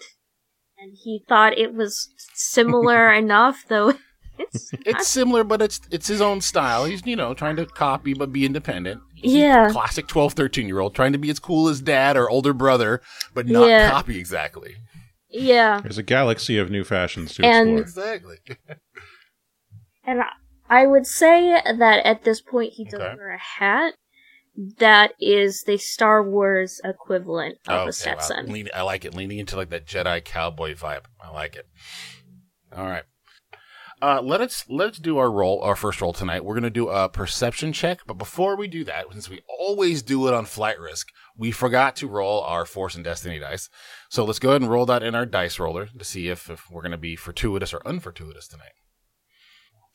and 0.78 0.94
he 1.04 1.24
thought 1.28 1.58
it 1.58 1.74
was 1.74 2.10
similar 2.34 3.12
enough, 3.14 3.66
though 3.68 3.94
it's 4.38 4.72
it's 4.86 5.08
similar, 5.08 5.44
but 5.44 5.62
it's 5.62 5.82
it's 5.92 6.08
his 6.08 6.22
own 6.22 6.42
style. 6.42 6.86
He's 6.86 7.06
you 7.06 7.16
know 7.16 7.34
trying 7.34 7.56
to 7.58 7.66
copy 7.66 8.14
but 8.14 8.32
be 8.32 8.46
independent. 8.46 9.02
He's 9.16 9.34
yeah, 9.34 9.70
classic 9.72 10.08
12, 10.08 10.34
13 10.34 10.68
year 10.68 10.80
old 10.80 10.96
trying 10.96 11.14
to 11.14 11.18
be 11.18 11.30
as 11.30 11.40
cool 11.40 11.68
as 11.68 11.82
dad 11.82 12.18
or 12.18 12.30
older 12.30 12.54
brother, 12.54 13.02
but 13.34 13.48
not 13.48 13.68
yeah. 13.68 13.90
copy 13.90 14.18
exactly. 14.18 14.76
Yeah, 15.30 15.82
there's 15.82 15.98
a 15.98 16.04
galaxy 16.04 16.58
of 16.58 16.70
new 16.70 16.84
fashions 16.84 17.36
to 17.36 17.46
and, 17.46 17.80
explore. 17.80 18.14
Exactly. 18.14 18.58
and 20.04 20.22
I 20.70 20.86
would 20.88 21.08
say 21.08 21.62
that 21.64 22.06
at 22.06 22.24
this 22.24 22.42
point 22.42 22.74
he 22.74 22.86
does 22.86 23.02
okay. 23.02 23.16
wear 23.16 23.34
a 23.34 23.40
hat 23.40 23.94
that 24.56 25.14
is 25.20 25.64
the 25.64 25.78
Star 25.78 26.24
Wars 26.24 26.80
equivalent 26.84 27.58
of 27.68 27.82
okay, 27.82 27.90
a 27.90 27.94
Stetson. 27.94 28.52
Wow. 28.52 28.64
I 28.74 28.82
like 28.82 29.06
it, 29.06 29.16
leaning 29.16 29.40
into 29.40 29.56
like 29.56 29.70
that 29.70 29.86
Jedi 29.86 30.24
cowboy 30.24 30.76
vibe. 30.76 31.06
I 31.22 31.32
like 31.32 31.56
it. 31.56 31.68
All 32.76 32.86
right. 32.86 33.04
Uh, 34.02 34.22
let 34.22 34.42
us 34.42 34.66
let's 34.68 35.00
do 35.00 35.18
our 35.18 35.32
roll, 35.32 35.62
our 35.62 35.78
first 35.78 36.02
roll 36.02 36.12
tonight. 36.12 36.44
We're 36.44 36.56
gonna 36.56 36.70
do 36.70 36.90
a 36.90 37.08
perception 37.08 37.72
check, 37.72 38.02
but 38.06 38.18
before 38.18 38.58
we 38.58 38.68
do 38.68 38.84
that, 38.84 39.06
since 39.12 39.30
we 39.30 39.40
always 39.48 40.02
do 40.02 40.28
it 40.28 40.34
on 40.34 40.44
flight 40.44 40.78
risk, 40.78 41.08
we 41.38 41.52
forgot 41.52 41.96
to 41.98 42.08
roll 42.08 42.42
our 42.42 42.66
force 42.66 42.96
and 42.96 43.04
destiny 43.04 43.40
dice. 43.40 43.70
So 44.10 44.26
let's 44.26 44.40
go 44.40 44.50
ahead 44.50 44.62
and 44.62 44.70
roll 44.70 44.86
that 44.88 45.04
in 45.04 45.16
our 45.16 45.26
dice 45.26 45.58
roller 45.58 45.86
to 45.86 46.04
see 46.04 46.28
if, 46.28 46.50
if 46.50 46.70
we're 46.70 46.82
gonna 46.82 46.98
be 46.98 47.16
fortuitous 47.16 47.74
or 47.74 47.82
unfortuitous 47.88 48.50
tonight. 48.50 48.74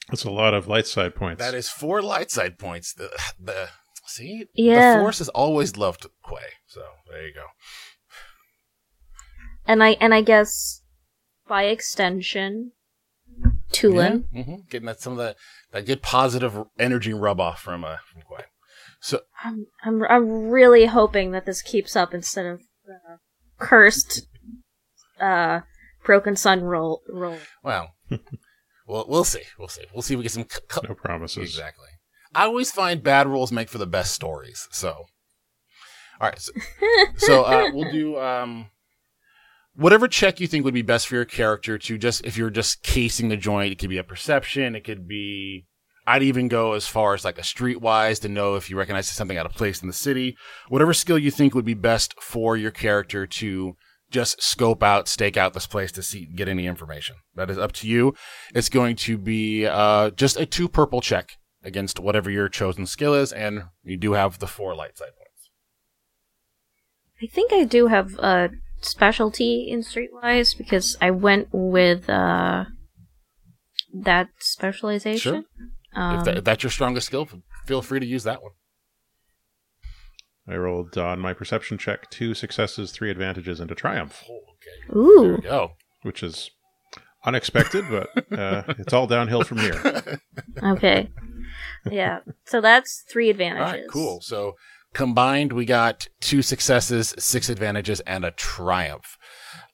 That's 0.09 0.25
a 0.25 0.31
lot 0.31 0.55
of 0.55 0.67
light 0.67 0.87
side 0.87 1.15
points. 1.15 1.39
That 1.43 1.53
is 1.53 1.69
four 1.69 2.01
light 2.01 2.31
side 2.31 2.59
points. 2.59 2.95
The 2.95 3.11
the 3.39 3.69
see, 4.09 4.47
yeah. 4.55 4.95
the 4.95 5.01
force 5.01 5.19
has 5.19 5.29
always 5.31 5.77
loved 5.77 6.07
Quay. 6.27 6.53
So 6.67 6.83
there 7.11 7.27
you 7.27 7.35
go. 7.35 7.45
And 9.67 9.83
I 9.83 9.91
and 10.01 10.15
I 10.15 10.23
guess 10.23 10.83
by 11.47 11.65
extension, 11.65 12.73
Tulin. 13.73 14.25
Yeah, 14.33 14.43
mm-hmm. 14.43 14.55
Getting 14.71 14.87
that 14.87 15.01
some 15.01 15.13
of 15.13 15.19
that, 15.19 15.37
that 15.73 15.87
good 15.87 16.03
positive 16.03 16.65
energy 16.79 17.13
rub 17.13 17.41
off 17.41 17.61
from 17.61 17.85
uh 17.85 17.97
from 18.11 18.23
Gwen. 18.27 18.45
So 19.01 19.21
I'm 19.45 19.67
I'm 19.85 20.03
I'm 20.05 20.49
really 20.49 20.87
hoping 20.87 21.33
that 21.33 21.47
this 21.47 21.63
keeps 21.63 21.95
up 21.97 22.15
instead 22.15 22.47
of 22.47 22.61
uh, 22.89 23.17
cursed 23.59 24.27
uh 25.21 25.61
broken 26.05 26.37
sun 26.37 26.63
roll 26.63 27.03
roll. 27.09 27.39
Well, 27.63 27.95
well 28.87 29.05
we'll 29.09 29.25
see. 29.25 29.43
We'll 29.59 29.69
see. 29.69 29.85
We'll 29.93 30.03
see 30.03 30.15
if 30.15 30.19
we 30.19 30.25
get 30.25 30.33
some 30.33 30.45
co- 30.45 30.83
no 30.89 30.95
promises. 30.95 31.45
Exactly. 31.45 31.89
I 32.35 32.45
always 32.45 32.71
find 32.71 33.03
bad 33.03 33.27
rules 33.27 33.53
make 33.53 33.69
for 33.69 33.79
the 33.79 33.87
best 33.87 34.13
stories. 34.13 34.69
So, 34.71 34.91
all 36.21 36.29
right. 36.29 36.39
So, 36.39 36.53
so 37.17 37.43
uh, 37.45 37.71
we'll 37.73 37.91
do 37.91 38.19
um 38.19 38.71
whatever 39.79 40.09
check 40.09 40.41
you 40.41 40.47
think 40.49 40.65
would 40.65 40.75
be 40.75 40.83
best 40.83 41.07
for 41.07 41.15
your 41.15 41.25
character 41.25 41.79
to 41.79 41.97
just 41.97 42.25
if 42.25 42.37
you're 42.37 42.51
just 42.51 42.83
casing 42.83 43.29
the 43.29 43.37
joint 43.37 43.73
it 43.73 43.79
could 43.79 43.89
be 43.89 43.99
a 43.99 44.05
perception 44.05 44.75
it 44.75 44.83
could 44.83 45.07
be 45.07 45.65
i'd 46.09 46.23
even 46.23 46.49
go 46.49 46.73
as 46.73 46.87
far 46.87 47.15
as 47.15 47.25
like 47.25 47.39
a 47.39 47.43
streetwise 47.43 48.21
to 48.21 48.29
know 48.29 48.57
if 48.57 48.69
you 48.69 48.77
recognize 48.77 49.09
something 49.09 49.39
out 49.39 49.47
of 49.47 49.53
place 49.53 49.81
in 49.81 49.87
the 49.87 49.95
city 49.95 50.37
whatever 50.69 50.93
skill 50.93 51.17
you 51.17 51.31
think 51.31 51.55
would 51.55 51.65
be 51.65 51.75
best 51.75 52.13
for 52.21 52.57
your 52.57 52.73
character 52.73 53.25
to 53.25 53.77
just 54.11 54.43
scope 54.43 54.83
out 54.83 55.07
stake 55.07 55.37
out 55.37 55.55
this 55.55 55.67
place 55.67 55.93
to 55.93 56.03
see 56.03 56.27
get 56.27 56.49
any 56.49 56.67
information 56.67 57.15
that 57.37 57.49
is 57.49 57.59
up 57.59 57.71
to 57.71 57.87
you 57.87 58.13
it's 58.55 58.69
going 58.69 58.97
to 58.97 59.17
be 59.17 59.65
uh, 59.65 60.11
just 60.11 60.41
a 60.41 60.45
two 60.45 60.69
purple 60.69 61.01
check 61.01 61.37
against 61.69 62.01
whatever 62.01 62.31
your 62.31 62.49
chosen 62.49 62.87
skill 62.87 63.15
is 63.15 63.33
and 63.33 63.63
you 63.85 63.97
do 63.97 64.13
have 64.13 64.39
the 64.39 64.47
four 64.47 64.75
light 64.75 64.99
side 64.99 65.13
points 65.17 65.51
i 67.23 67.27
think 67.27 67.53
i 67.53 67.63
do 67.63 67.87
have 67.87 68.19
a 68.19 68.51
specialty 68.81 69.69
in 69.69 69.81
Streetwise 69.81 70.57
because 70.57 70.97
I 71.01 71.11
went 71.11 71.49
with 71.53 72.09
uh, 72.09 72.65
that 73.93 74.29
specialization. 74.39 75.33
Sure. 75.33 75.43
Um, 75.95 76.19
if, 76.19 76.25
that, 76.25 76.37
if, 76.39 76.45
that's 76.45 76.63
your 76.63 76.71
strongest 76.71 77.07
skill, 77.07 77.29
feel 77.67 77.83
free 77.83 78.01
to 78.01 78.07
use 78.07 78.25
that 78.25 78.43
one. 78.43 78.53
I 80.49 80.57
rolled 80.57 80.97
on 80.97 81.19
my 81.19 81.35
perception 81.35 81.77
check 81.77 82.09
two 82.11 82.35
successes, 82.35 82.91
three 82.91 83.11
advantages, 83.11 83.61
and 83.61 83.71
a 83.71 83.75
triumph. 83.75 84.25
Oh, 84.29 84.41
okay. 84.55 84.99
Ooh. 84.99 85.23
There 85.23 85.37
we 85.37 85.43
go. 85.43 85.73
Which 86.03 86.23
is 86.23 86.51
unexpected, 87.25 87.85
but 87.91 88.09
uh, 88.33 88.63
it's 88.79 88.93
all 88.93 89.07
downhill 89.07 89.45
from 89.45 89.59
here. 89.59 90.21
Okay. 90.63 91.09
Yeah. 91.91 92.21
So 92.45 92.61
that's 92.61 93.05
three 93.11 93.31
advantages. 93.31 93.73
Right, 93.73 93.91
cool. 93.91 94.21
So 94.21 94.55
Combined, 94.95 95.53
we 95.53 95.65
got 95.65 96.09
two 96.21 96.43
successes, 96.43 97.15
six 97.19 97.49
advantages, 97.49 98.01
and 98.01 98.25
a 98.25 98.31
triumph. 98.31 99.19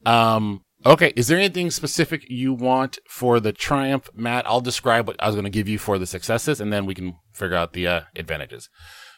Um, 0.05 0.63
Okay, 0.87 1.15
is 1.17 1.29
there 1.29 1.39
anything 1.39 1.71
specific 1.71 2.27
you 2.29 2.53
want 2.53 2.99
for 3.09 3.41
the 3.41 3.53
triumph, 3.53 4.11
Matt? 4.15 4.47
I'll 4.47 4.61
describe 4.61 5.07
what 5.07 5.17
I 5.19 5.27
was 5.27 5.35
going 5.35 5.45
to 5.45 5.51
give 5.51 5.67
you 5.67 5.79
for 5.79 5.99
the 5.99 6.07
successes, 6.07 6.61
and 6.61 6.71
then 6.71 6.85
we 6.85 6.95
can 6.95 7.15
figure 7.33 7.57
out 7.57 7.73
the 7.73 7.87
uh, 7.87 8.01
advantages. 8.15 8.69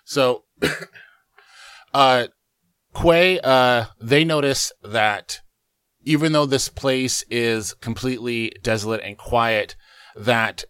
So, 0.05 0.45
uh, 1.95 2.29
Quay, 2.95 3.41
uh, 3.41 3.87
they 4.01 4.25
notice 4.25 4.71
that 4.85 5.41
even 6.03 6.31
though 6.31 6.47
this 6.47 6.69
place 6.69 7.25
is 7.31 7.75
completely 7.75 8.53
desolate 8.63 9.03
and 9.03 9.19
quiet, 9.19 9.75
that 10.15 10.65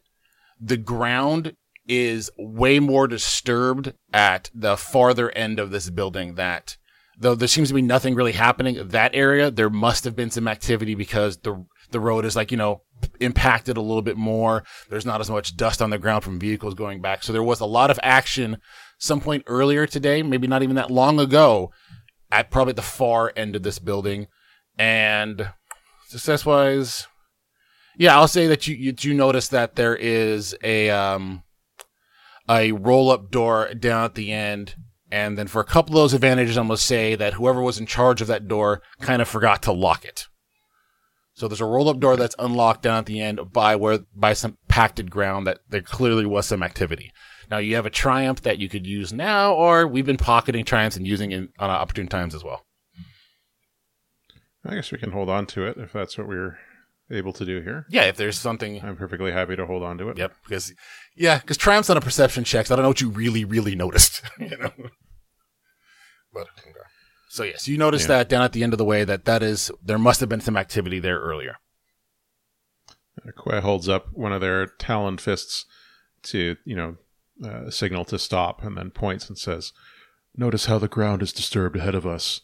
the 0.59 0.79
ground 0.79 1.57
is 1.88 2.31
way 2.37 2.81
more 2.81 3.07
disturbed 3.07 3.95
at 4.12 4.50
the 4.55 4.76
farther 4.76 5.31
end 5.31 5.59
of 5.59 5.71
this 5.71 5.90
building 5.90 6.35
that 6.35 6.76
though 7.19 7.35
there 7.35 7.49
seems 7.49 7.69
to 7.69 7.75
be 7.75 7.83
nothing 7.83 8.14
really 8.14 8.33
happening 8.33 8.88
that 8.88 9.14
area 9.14 9.50
there 9.50 9.71
must 9.71 10.05
have 10.05 10.16
been 10.16 10.31
some 10.31 10.49
activity 10.49 10.95
because 10.95 11.38
the 11.38 11.64
the 11.90 12.00
road 12.00 12.25
is 12.25 12.37
like 12.37 12.50
you 12.50 12.57
know 12.57 12.83
impacted 13.21 13.76
a 13.76 13.81
little 13.81 14.02
bit 14.02 14.16
more. 14.16 14.64
There's 14.88 15.07
not 15.07 15.21
as 15.21 15.31
much 15.31 15.57
dust 15.57 15.83
on 15.83 15.90
the 15.90 15.99
ground 15.99 16.25
from 16.25 16.38
vehicles 16.38 16.75
going 16.75 17.00
back. 17.00 17.23
So 17.23 17.33
there 17.33 17.43
was 17.43 17.61
a 17.61 17.66
lot 17.66 17.90
of 17.90 18.00
action 18.02 18.59
some 18.99 19.21
point 19.21 19.45
earlier 19.47 19.87
today 19.87 20.23
maybe 20.23 20.47
not 20.47 20.62
even 20.62 20.76
that 20.76 20.90
long 20.90 21.21
ago 21.21 21.71
at 22.33 22.50
probably 22.50 22.73
the 22.73 22.83
far 22.83 23.33
end 23.37 23.55
of 23.55 23.62
this 23.62 23.78
building. 23.78 24.26
And 24.78 25.50
success 26.09 26.47
wise 26.47 27.09
yeah 27.99 28.14
i'll 28.16 28.28
say 28.28 28.47
that 28.47 28.69
you 28.69 28.76
you 28.76 28.93
do 28.93 29.12
notice 29.12 29.49
that 29.49 29.75
there 29.75 29.97
is 29.97 30.55
a 30.62 30.88
um 30.90 31.43
a 32.49 32.73
roll 32.73 33.11
up 33.11 33.31
door 33.31 33.73
down 33.75 34.05
at 34.05 34.15
the 34.15 34.33
end. 34.33 34.76
And 35.11 35.38
then 35.38 35.47
for 35.47 35.61
a 35.61 35.65
couple 35.65 35.97
of 35.97 36.03
those 36.03 36.15
advantages, 36.15 36.57
I'm 36.59 36.67
going 36.67 36.76
to 36.76 36.83
say 36.83 37.15
that 37.15 37.35
whoever 37.35 37.62
was 37.62 37.79
in 37.79 37.87
charge 37.87 38.21
of 38.21 38.26
that 38.26 38.49
door 38.49 38.83
kind 39.00 39.23
of 39.23 39.29
forgot 39.29 39.62
to 39.62 39.73
lock 39.73 40.05
it. 40.05 40.26
So 41.35 41.47
there's 41.47 41.61
a 41.61 41.67
roll 41.67 41.88
up 41.88 42.00
door 42.00 42.17
that's 42.17 42.35
unlocked 42.38 42.83
down 42.83 42.99
at 42.99 43.07
the 43.07 43.21
end 43.21 43.53
by 43.53 43.76
where, 43.76 44.00
by 44.15 44.33
some 44.33 44.57
pacted 44.69 45.11
ground 45.11 45.47
that 45.47 45.59
there 45.69 45.83
clearly 45.83 46.26
was 46.26 46.47
some 46.47 46.62
activity. 46.62 47.12
Now 47.50 47.59
you 47.59 47.76
have 47.76 47.87
a 47.87 47.91
triumph 47.91 48.43
that 48.43 48.59
you 48.59 48.69
could 48.69 48.87
use 48.87 49.12
now, 49.12 49.55
or 49.55 49.87
we've 49.87 50.07
been 50.07 50.17
pocketing 50.17 50.65
triumphs 50.65 50.97
and 50.97 51.07
using 51.07 51.33
it 51.33 51.50
on 51.59 51.71
opportune 51.71 52.09
times 52.09 52.35
as 52.35 52.43
well. 52.43 52.65
I 54.65 54.75
guess 54.75 54.91
we 54.91 54.99
can 54.99 55.12
hold 55.12 55.29
on 55.29 55.47
to 55.47 55.67
it 55.67 55.76
if 55.76 55.93
that's 55.93 56.19
what 56.19 56.26
we're 56.26 56.59
able 57.11 57.33
to 57.35 57.45
do 57.45 57.61
here. 57.61 57.87
Yeah, 57.91 58.05
if 58.05 58.17
there's 58.17 58.39
something. 58.39 58.81
I'm 58.83 58.97
perfectly 58.97 59.33
happy 59.33 59.57
to 59.57 59.67
hold 59.67 59.83
on 59.83 59.99
to 59.99 60.09
it. 60.09 60.19
Yep, 60.19 60.33
because 60.45 60.73
yeah, 61.17 61.39
because 61.39 61.57
triumph's 61.57 61.91
on 61.91 61.97
a 61.97 62.01
perception 62.01 62.45
check. 62.45 62.67
So 62.67 62.75
I 62.75 62.77
don't 62.77 62.83
know 62.85 62.91
what 62.91 63.01
you 63.01 63.11
really, 63.11 63.45
really 63.45 63.75
noticed. 63.75 64.23
you 64.39 64.57
know, 64.57 64.73
but 66.33 66.47
okay. 66.59 66.71
so 67.29 67.43
yes, 67.45 67.69
you 67.69 67.79
noticed 67.79 68.09
Yeah. 68.09 68.19
that 68.19 68.29
down 68.29 68.43
at 68.43 68.53
the 68.53 68.63
end 68.63 68.73
of 68.75 68.79
the 68.79 68.85
way 68.85 69.05
that 69.05 69.25
that 69.25 69.43
is 69.43 69.71
there 69.83 69.99
must 69.99 70.21
have 70.21 70.29
been 70.29 70.41
some 70.41 70.57
activity 70.57 70.99
there 70.99 71.21
earlier. 71.21 71.57
Quay 73.45 73.61
holds 73.61 73.89
up 73.89 74.07
one 74.13 74.33
of 74.33 74.41
their 74.41 74.67
talon 74.67 75.17
fists 75.19 75.65
to, 76.25 76.57
you 76.65 76.77
know, 76.77 76.97
uh, 77.43 77.71
signal 77.71 78.05
to 78.05 78.19
stop 78.19 78.63
and 78.63 78.77
then 78.77 78.91
points 78.91 79.29
and 79.29 79.39
says, 79.39 79.73
Notice 80.37 80.67
how 80.67 80.79
the 80.79 80.87
ground 80.87 81.23
is 81.23 81.33
disturbed 81.33 81.77
ahead 81.77 81.95
of 81.95 82.07
us. 82.07 82.43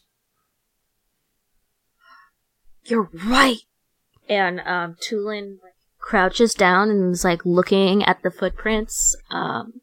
You're 2.85 3.09
right. 3.13 3.59
And 4.29 4.59
um, 4.61 4.95
Tulin 4.95 5.57
crouches 5.99 6.53
down 6.53 6.89
and 6.89 7.11
is 7.13 7.23
like 7.23 7.45
looking 7.45 8.03
at 8.03 8.21
the 8.23 8.31
footprints, 8.31 9.15
um, 9.31 9.81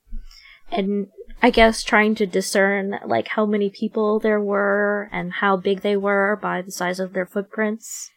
and 0.70 1.08
I 1.42 1.50
guess 1.50 1.82
trying 1.82 2.14
to 2.16 2.26
discern 2.26 2.98
like 3.06 3.28
how 3.28 3.46
many 3.46 3.70
people 3.70 4.18
there 4.18 4.40
were 4.40 5.08
and 5.12 5.32
how 5.34 5.56
big 5.56 5.80
they 5.80 5.96
were 5.96 6.38
by 6.40 6.62
the 6.62 6.70
size 6.70 7.00
of 7.00 7.12
their 7.12 7.26
footprints. 7.26 8.10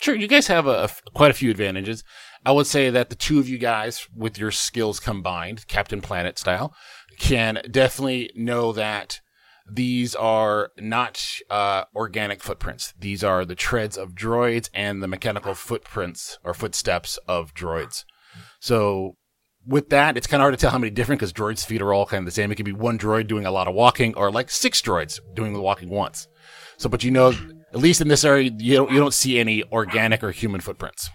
Sure, 0.00 0.14
you 0.14 0.26
guys 0.28 0.46
have 0.46 0.66
a, 0.66 0.84
a- 0.84 1.10
quite 1.10 1.30
a 1.30 1.34
few 1.34 1.50
advantages. 1.50 2.02
I 2.44 2.52
would 2.52 2.66
say 2.66 2.90
that 2.90 3.10
the 3.10 3.16
two 3.16 3.38
of 3.40 3.48
you 3.48 3.58
guys, 3.58 4.06
with 4.14 4.38
your 4.38 4.50
skills 4.52 5.00
combined, 5.00 5.66
Captain 5.66 6.00
Planet 6.00 6.38
style, 6.38 6.74
can 7.18 7.60
definitely 7.70 8.30
know 8.36 8.72
that 8.72 9.20
these 9.70 10.14
are 10.14 10.70
not 10.78 11.24
uh, 11.50 11.84
organic 11.94 12.42
footprints. 12.42 12.94
These 12.98 13.24
are 13.24 13.44
the 13.44 13.54
treads 13.54 13.96
of 13.96 14.14
droids 14.14 14.70
and 14.72 15.02
the 15.02 15.08
mechanical 15.08 15.54
footprints 15.54 16.38
or 16.44 16.54
footsteps 16.54 17.18
of 17.28 17.54
droids. 17.54 18.04
So 18.60 19.16
with 19.66 19.88
that, 19.90 20.16
it's 20.16 20.26
kind 20.26 20.40
of 20.40 20.44
hard 20.44 20.54
to 20.54 20.60
tell 20.60 20.70
how 20.70 20.78
many 20.78 20.90
different 20.90 21.18
because 21.20 21.32
droids' 21.32 21.66
feet 21.66 21.82
are 21.82 21.92
all 21.92 22.06
kind 22.06 22.20
of 22.20 22.26
the 22.26 22.30
same. 22.30 22.52
It 22.52 22.54
could 22.54 22.64
be 22.64 22.72
one 22.72 22.98
droid 22.98 23.26
doing 23.26 23.46
a 23.46 23.50
lot 23.50 23.66
of 23.66 23.74
walking, 23.74 24.14
or 24.14 24.30
like 24.30 24.50
six 24.50 24.80
droids 24.80 25.18
doing 25.34 25.52
the 25.52 25.60
walking 25.60 25.88
once. 25.88 26.28
So, 26.76 26.88
but 26.88 27.02
you 27.02 27.10
know, 27.10 27.30
at 27.72 27.80
least 27.80 28.00
in 28.00 28.08
this 28.08 28.24
area, 28.24 28.50
you 28.56 28.76
don't, 28.76 28.92
you 28.92 28.98
don't 28.98 29.14
see 29.14 29.38
any 29.38 29.64
organic 29.72 30.22
or 30.22 30.30
human 30.30 30.60
footprints. 30.60 31.10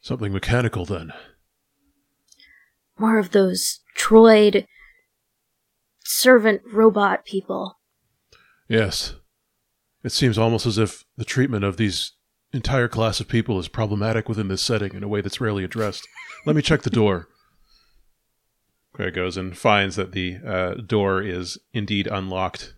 Something 0.00 0.32
mechanical 0.32 0.84
then. 0.84 1.12
More 2.98 3.18
of 3.18 3.32
those 3.32 3.80
droid 3.98 4.66
servant 6.06 6.62
robot 6.72 7.24
people. 7.24 7.78
Yes. 8.68 9.14
It 10.02 10.12
seems 10.12 10.38
almost 10.38 10.66
as 10.66 10.78
if 10.78 11.04
the 11.16 11.24
treatment 11.24 11.64
of 11.64 11.76
these 11.76 12.12
entire 12.52 12.88
class 12.88 13.20
of 13.20 13.28
people 13.28 13.58
is 13.58 13.68
problematic 13.68 14.28
within 14.28 14.48
this 14.48 14.62
setting 14.62 14.94
in 14.94 15.02
a 15.02 15.08
way 15.08 15.20
that's 15.20 15.40
rarely 15.40 15.64
addressed. 15.64 16.06
Let 16.44 16.56
me 16.56 16.62
check 16.62 16.82
the 16.82 16.90
door. 16.90 17.28
Quay 18.96 19.10
goes 19.10 19.36
and 19.36 19.56
finds 19.56 19.96
that 19.96 20.12
the 20.12 20.38
uh, 20.46 20.74
door 20.74 21.22
is 21.22 21.58
indeed 21.72 22.06
unlocked. 22.06 22.74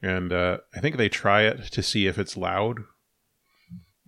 And 0.00 0.32
uh, 0.32 0.58
I 0.74 0.80
think 0.80 0.96
they 0.96 1.08
try 1.08 1.42
it 1.42 1.72
to 1.72 1.82
see 1.82 2.06
if 2.06 2.18
it's 2.18 2.36
loud 2.36 2.78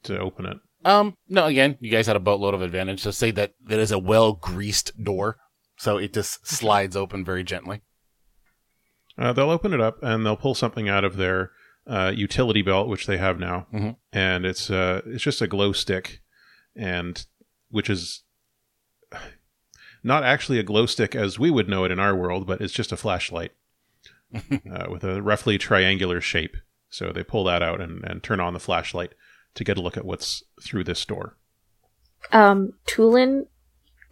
to 0.05 0.19
open 0.19 0.47
it. 0.47 0.59
Um, 0.85 1.15
no, 1.29 1.47
again, 1.47 1.77
you 1.81 1.91
guys 1.91 2.07
had 2.07 2.17
a 2.17 2.21
boatload 2.21 2.55
of 2.55 2.63
advantage. 2.63 3.01
So 3.01 3.11
say 3.11 3.31
that 3.33 3.55
it 3.69 3.79
is 3.79 3.91
a 3.91 3.99
well 3.99 4.35
greased 4.35 4.93
door, 5.03 5.37
so 5.81 5.97
it 5.97 6.13
just 6.13 6.47
slides 6.47 6.95
open 6.95 7.25
very 7.25 7.43
gently. 7.43 7.81
Uh, 9.17 9.33
they'll 9.33 9.49
open 9.51 9.73
it 9.73 9.81
up 9.81 9.99
and 10.03 10.25
they'll 10.27 10.37
pull 10.37 10.55
something 10.55 10.89
out 10.91 11.05
of 11.05 11.17
their 11.17 11.53
uh, 11.87 12.13
utility 12.15 12.61
belt, 12.63 12.87
which 12.89 13.07
they 13.07 13.17
have 13.17 13.39
now, 13.41 13.67
Mhm. 13.73 13.97
and 14.13 14.45
it's 14.45 14.71
uh, 14.71 15.01
it's 15.07 15.25
just 15.25 15.41
a 15.43 15.47
glow 15.49 15.73
stick, 15.73 16.21
and 16.77 17.25
which 17.71 17.89
is 17.91 18.23
not 20.03 20.23
actually 20.23 20.59
a 20.59 20.63
glow 20.63 20.87
stick 20.87 21.15
as 21.15 21.39
we 21.39 21.51
would 21.51 21.69
know 21.69 21.85
it 21.85 21.91
in 21.91 21.99
our 21.99 22.15
world, 22.15 22.47
but 22.47 22.61
it's 22.61 22.73
just 22.73 22.93
a 22.93 22.97
flashlight 22.97 23.53
uh, 24.35 24.87
with 24.91 25.05
a 25.05 25.21
roughly 25.23 25.59
triangular 25.59 26.21
shape. 26.21 26.57
So 26.89 27.13
they 27.13 27.23
pull 27.23 27.45
that 27.45 27.63
out 27.63 27.81
and, 27.81 28.05
and 28.05 28.23
turn 28.23 28.41
on 28.41 28.53
the 28.55 28.61
flashlight 28.61 29.13
to 29.55 29.65
get 29.65 29.79
a 29.79 29.81
look 29.81 29.97
at 29.97 30.05
what's 30.05 30.43
through 30.63 30.85
this 30.85 31.05
door. 31.05 31.37
Um, 32.33 32.75
Tulin, 32.87 33.47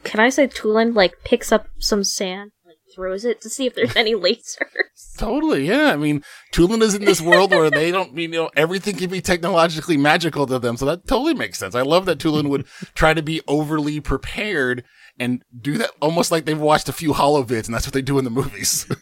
can 0.04 0.20
I 0.20 0.28
say 0.28 0.46
Tulin 0.46 0.94
like 0.94 1.22
picks 1.24 1.52
up 1.52 1.68
some 1.78 2.04
sand, 2.04 2.52
like 2.64 2.76
throws 2.94 3.24
it 3.24 3.40
to 3.42 3.50
see 3.50 3.66
if 3.66 3.74
there's 3.74 3.96
any 3.96 4.14
lasers? 4.14 5.16
Totally, 5.16 5.66
yeah. 5.66 5.92
I 5.92 5.96
mean, 5.96 6.22
Tulin 6.52 6.82
is 6.82 6.94
in 6.94 7.04
this 7.04 7.20
world 7.20 7.50
where 7.50 7.70
they 7.70 7.90
don't, 7.90 8.14
mean 8.14 8.32
you 8.32 8.40
know, 8.40 8.50
everything 8.56 8.96
can 8.96 9.10
be 9.10 9.20
technologically 9.20 9.96
magical 9.96 10.46
to 10.46 10.58
them. 10.58 10.76
So 10.76 10.86
that 10.86 11.06
totally 11.06 11.34
makes 11.34 11.58
sense. 11.58 11.74
I 11.74 11.82
love 11.82 12.06
that 12.06 12.18
Tulin 12.18 12.48
would 12.48 12.66
try 12.94 13.14
to 13.14 13.22
be 13.22 13.40
overly 13.48 14.00
prepared 14.00 14.84
and 15.18 15.42
do 15.60 15.78
that 15.78 15.90
almost 16.00 16.30
like 16.30 16.44
they've 16.44 16.58
watched 16.58 16.88
a 16.88 16.92
few 16.92 17.12
holovids 17.12 17.66
and 17.66 17.74
that's 17.74 17.86
what 17.86 17.94
they 17.94 18.02
do 18.02 18.18
in 18.18 18.24
the 18.24 18.30
movies. 18.30 18.86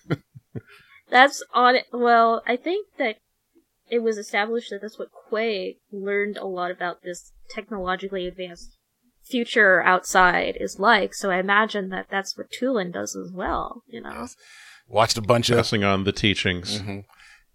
That's 1.09 1.43
on. 1.55 1.77
Well, 1.93 2.43
I 2.47 2.57
think 2.57 2.89
that 2.99 3.19
it 3.89 4.01
was 4.01 4.19
established 4.19 4.71
that 4.71 4.81
that's 4.83 4.99
what 4.99 5.11
Quay 5.31 5.77
learned 5.93 6.37
a 6.37 6.47
lot 6.47 6.71
about 6.71 7.03
this 7.03 7.33
technologically 7.49 8.27
advanced 8.27 8.77
future 9.29 9.83
outside 9.83 10.57
is 10.61 10.79
like. 10.79 11.15
So 11.15 11.31
I 11.31 11.39
imagine 11.39 11.89
that 11.91 12.07
that's 12.11 12.37
what 12.37 12.51
Tulin 12.51 12.93
does 12.93 13.17
as 13.17 13.31
well. 13.33 13.83
You 13.87 14.01
know. 14.03 14.13
Yes. 14.13 14.37
Watched 14.89 15.19
a 15.19 15.23
bunch 15.23 15.51
of 15.51 15.57
Passing 15.57 15.85
on 15.85 16.05
the 16.05 16.13
teachings. 16.13 16.81
Mhm. 16.81 17.05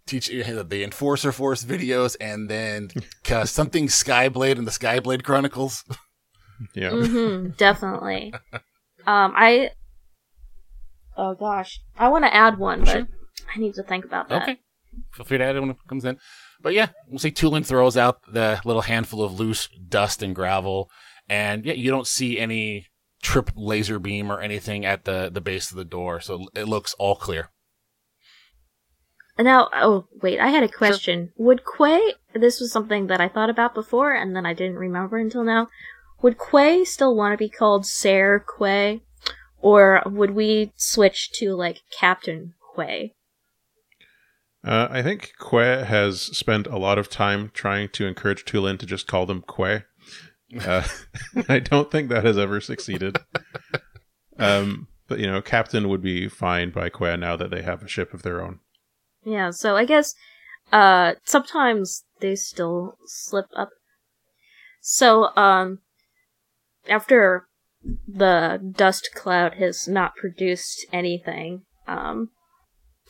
teach 0.06 0.28
the 0.28 0.84
Enforcer 0.84 1.32
Force 1.32 1.64
videos 1.64 2.18
and 2.20 2.50
then 2.50 2.90
uh, 3.32 3.46
something 3.46 3.88
Skyblade 3.88 4.58
and 4.58 4.68
the 4.68 4.72
Skyblade 4.72 5.24
Chronicles. 5.24 5.84
Yeah. 6.76 6.92
hmm 6.92 7.50
definitely. 7.58 8.34
Um, 9.08 9.34
I. 9.36 9.72
Oh 11.18 11.34
gosh, 11.34 11.82
I 11.98 12.10
want 12.10 12.24
to 12.26 12.34
add 12.34 12.60
one, 12.60 12.84
but 12.84 13.08
I 13.56 13.60
need 13.60 13.74
to 13.74 13.84
think 13.84 14.06
about 14.06 14.30
that. 14.30 14.44
Okay. 14.44 14.60
Feel 15.14 15.26
free 15.26 15.38
to 15.40 15.44
add 15.44 15.56
it 15.56 15.60
when 15.60 15.72
it 15.72 15.78
comes 15.88 16.06
in. 16.06 16.18
But 16.62 16.74
yeah, 16.74 16.90
we'll 17.08 17.18
see 17.20 17.32
Tulin 17.32 17.66
throws 17.66 17.98
out 17.98 18.20
the 18.32 18.62
little 18.64 18.84
handful 18.84 19.24
of 19.24 19.40
loose 19.40 19.68
dust 19.90 20.22
and 20.22 20.36
gravel. 20.36 20.90
And 21.32 21.64
yeah, 21.64 21.76
you 21.76 21.90
don't 21.90 22.08
see 22.08 22.38
any 22.38 22.88
trip 23.24 23.52
laser 23.56 24.00
beam 24.00 24.30
or 24.30 24.42
anything 24.42 24.86
at 24.86 25.06
the, 25.06 25.30
the 25.32 25.40
base 25.40 25.72
of 25.72 25.78
the 25.78 25.86
door. 25.86 26.20
So 26.20 26.48
it 26.54 26.68
looks 26.68 26.94
all 27.00 27.16
clear. 27.16 27.52
Now, 29.40 29.70
oh 29.74 30.08
wait, 30.22 30.42
I 30.42 30.50
had 30.50 30.62
a 30.62 30.68
question. 30.68 31.32
Would 31.38 31.62
Quay? 31.78 32.16
This 32.34 32.60
was 32.60 32.70
something 32.70 33.08
that 33.08 33.22
I 33.22 33.30
thought 33.30 33.50
about 33.50 33.74
before, 33.74 34.14
and 34.14 34.36
then 34.36 34.46
I 34.46 34.54
didn't 34.54 34.76
remember 34.76 35.18
until 35.18 35.46
now. 35.46 35.70
Would 36.22 36.36
Quay 36.38 36.84
still 36.84 37.16
want 37.16 37.32
to 37.32 37.38
be 37.38 37.50
called 37.50 37.86
Ser 37.86 38.44
Quay, 38.60 39.02
or 39.62 40.04
would 40.06 40.32
we 40.32 40.74
switch 40.76 41.32
to 41.36 41.56
like 41.56 41.80
Captain 41.98 42.56
Quay? 42.76 43.14
Uh, 44.66 44.90
I 44.92 45.02
think 45.02 45.32
Quay 45.40 45.86
has 45.86 46.22
spent 46.22 46.68
a 46.68 46.78
lot 46.78 47.00
of 47.00 47.10
time 47.10 47.52
trying 47.54 47.88
to 47.94 48.06
encourage 48.06 48.44
Tulin 48.44 48.78
to 48.80 48.86
just 48.86 49.08
call 49.08 49.26
them 49.26 49.44
Quay. 49.48 49.86
Uh, 50.60 50.86
I 51.50 51.60
don't 51.60 51.90
think 51.92 52.10
that 52.10 52.26
has 52.26 52.38
ever 52.38 52.60
succeeded. 52.60 53.18
Um, 54.38 54.88
but 55.08 55.20
you 55.20 55.28
know, 55.28 55.42
Captain 55.42 55.90
would 55.90 56.02
be 56.02 56.28
fine 56.28 56.72
by 56.72 56.90
Quay 56.90 57.18
now 57.18 57.36
that 57.36 57.52
they 57.52 57.62
have 57.62 57.84
a 57.84 57.88
ship 57.88 58.14
of 58.14 58.24
their 58.24 58.42
own. 58.42 58.60
Yeah, 59.24 59.52
so 59.52 59.76
I 59.76 59.86
guess 59.86 60.16
uh 60.72 61.14
sometimes 61.26 62.06
they 62.22 62.36
still 62.36 62.98
slip 63.06 63.48
up. 63.56 63.70
So 64.82 65.36
um 65.36 65.80
after 66.88 67.48
the 68.08 68.60
dust 68.76 69.10
cloud 69.16 69.56
has 69.56 69.88
not 69.88 70.16
produced 70.16 70.86
anything, 70.92 71.64
um 71.88 72.30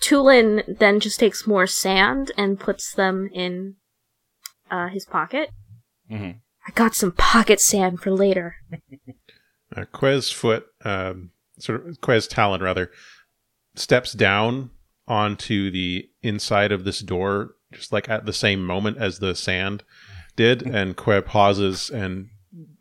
Tulin 0.02 0.64
then 0.80 1.00
just 1.00 1.20
takes 1.20 1.46
more 1.46 1.68
sand 1.68 2.32
and 2.38 2.60
puts 2.60 2.94
them 2.94 3.30
in 3.34 3.76
uh 4.70 4.88
his 4.88 5.06
pocket. 5.06 5.50
Mhm. 6.12 6.40
I 6.68 6.72
got 6.72 6.96
some 6.96 7.12
pocket 7.12 7.60
sand 7.60 8.02
for 8.02 8.12
later. 8.12 8.56
Uh, 9.74 9.86
Quay's 9.94 10.30
foot, 10.30 10.66
um, 10.84 11.32
sort 11.58 11.88
of 11.88 12.02
Quay's 12.02 12.28
talon 12.28 12.62
rather, 12.62 12.92
steps 13.74 14.12
down 14.12 14.72
onto 15.08 15.72
the 15.72 16.10
inside 16.22 16.74
of 16.74 16.84
this 16.84 17.00
door, 17.00 17.56
just 17.72 17.94
like 17.94 18.10
at 18.10 18.26
the 18.26 18.34
same 18.34 18.66
moment 18.66 18.98
as 18.98 19.20
the 19.20 19.34
sand 19.34 19.84
did, 20.36 20.62
and 20.76 20.98
Quay 20.98 21.22
pauses 21.22 21.90
and 21.90 22.32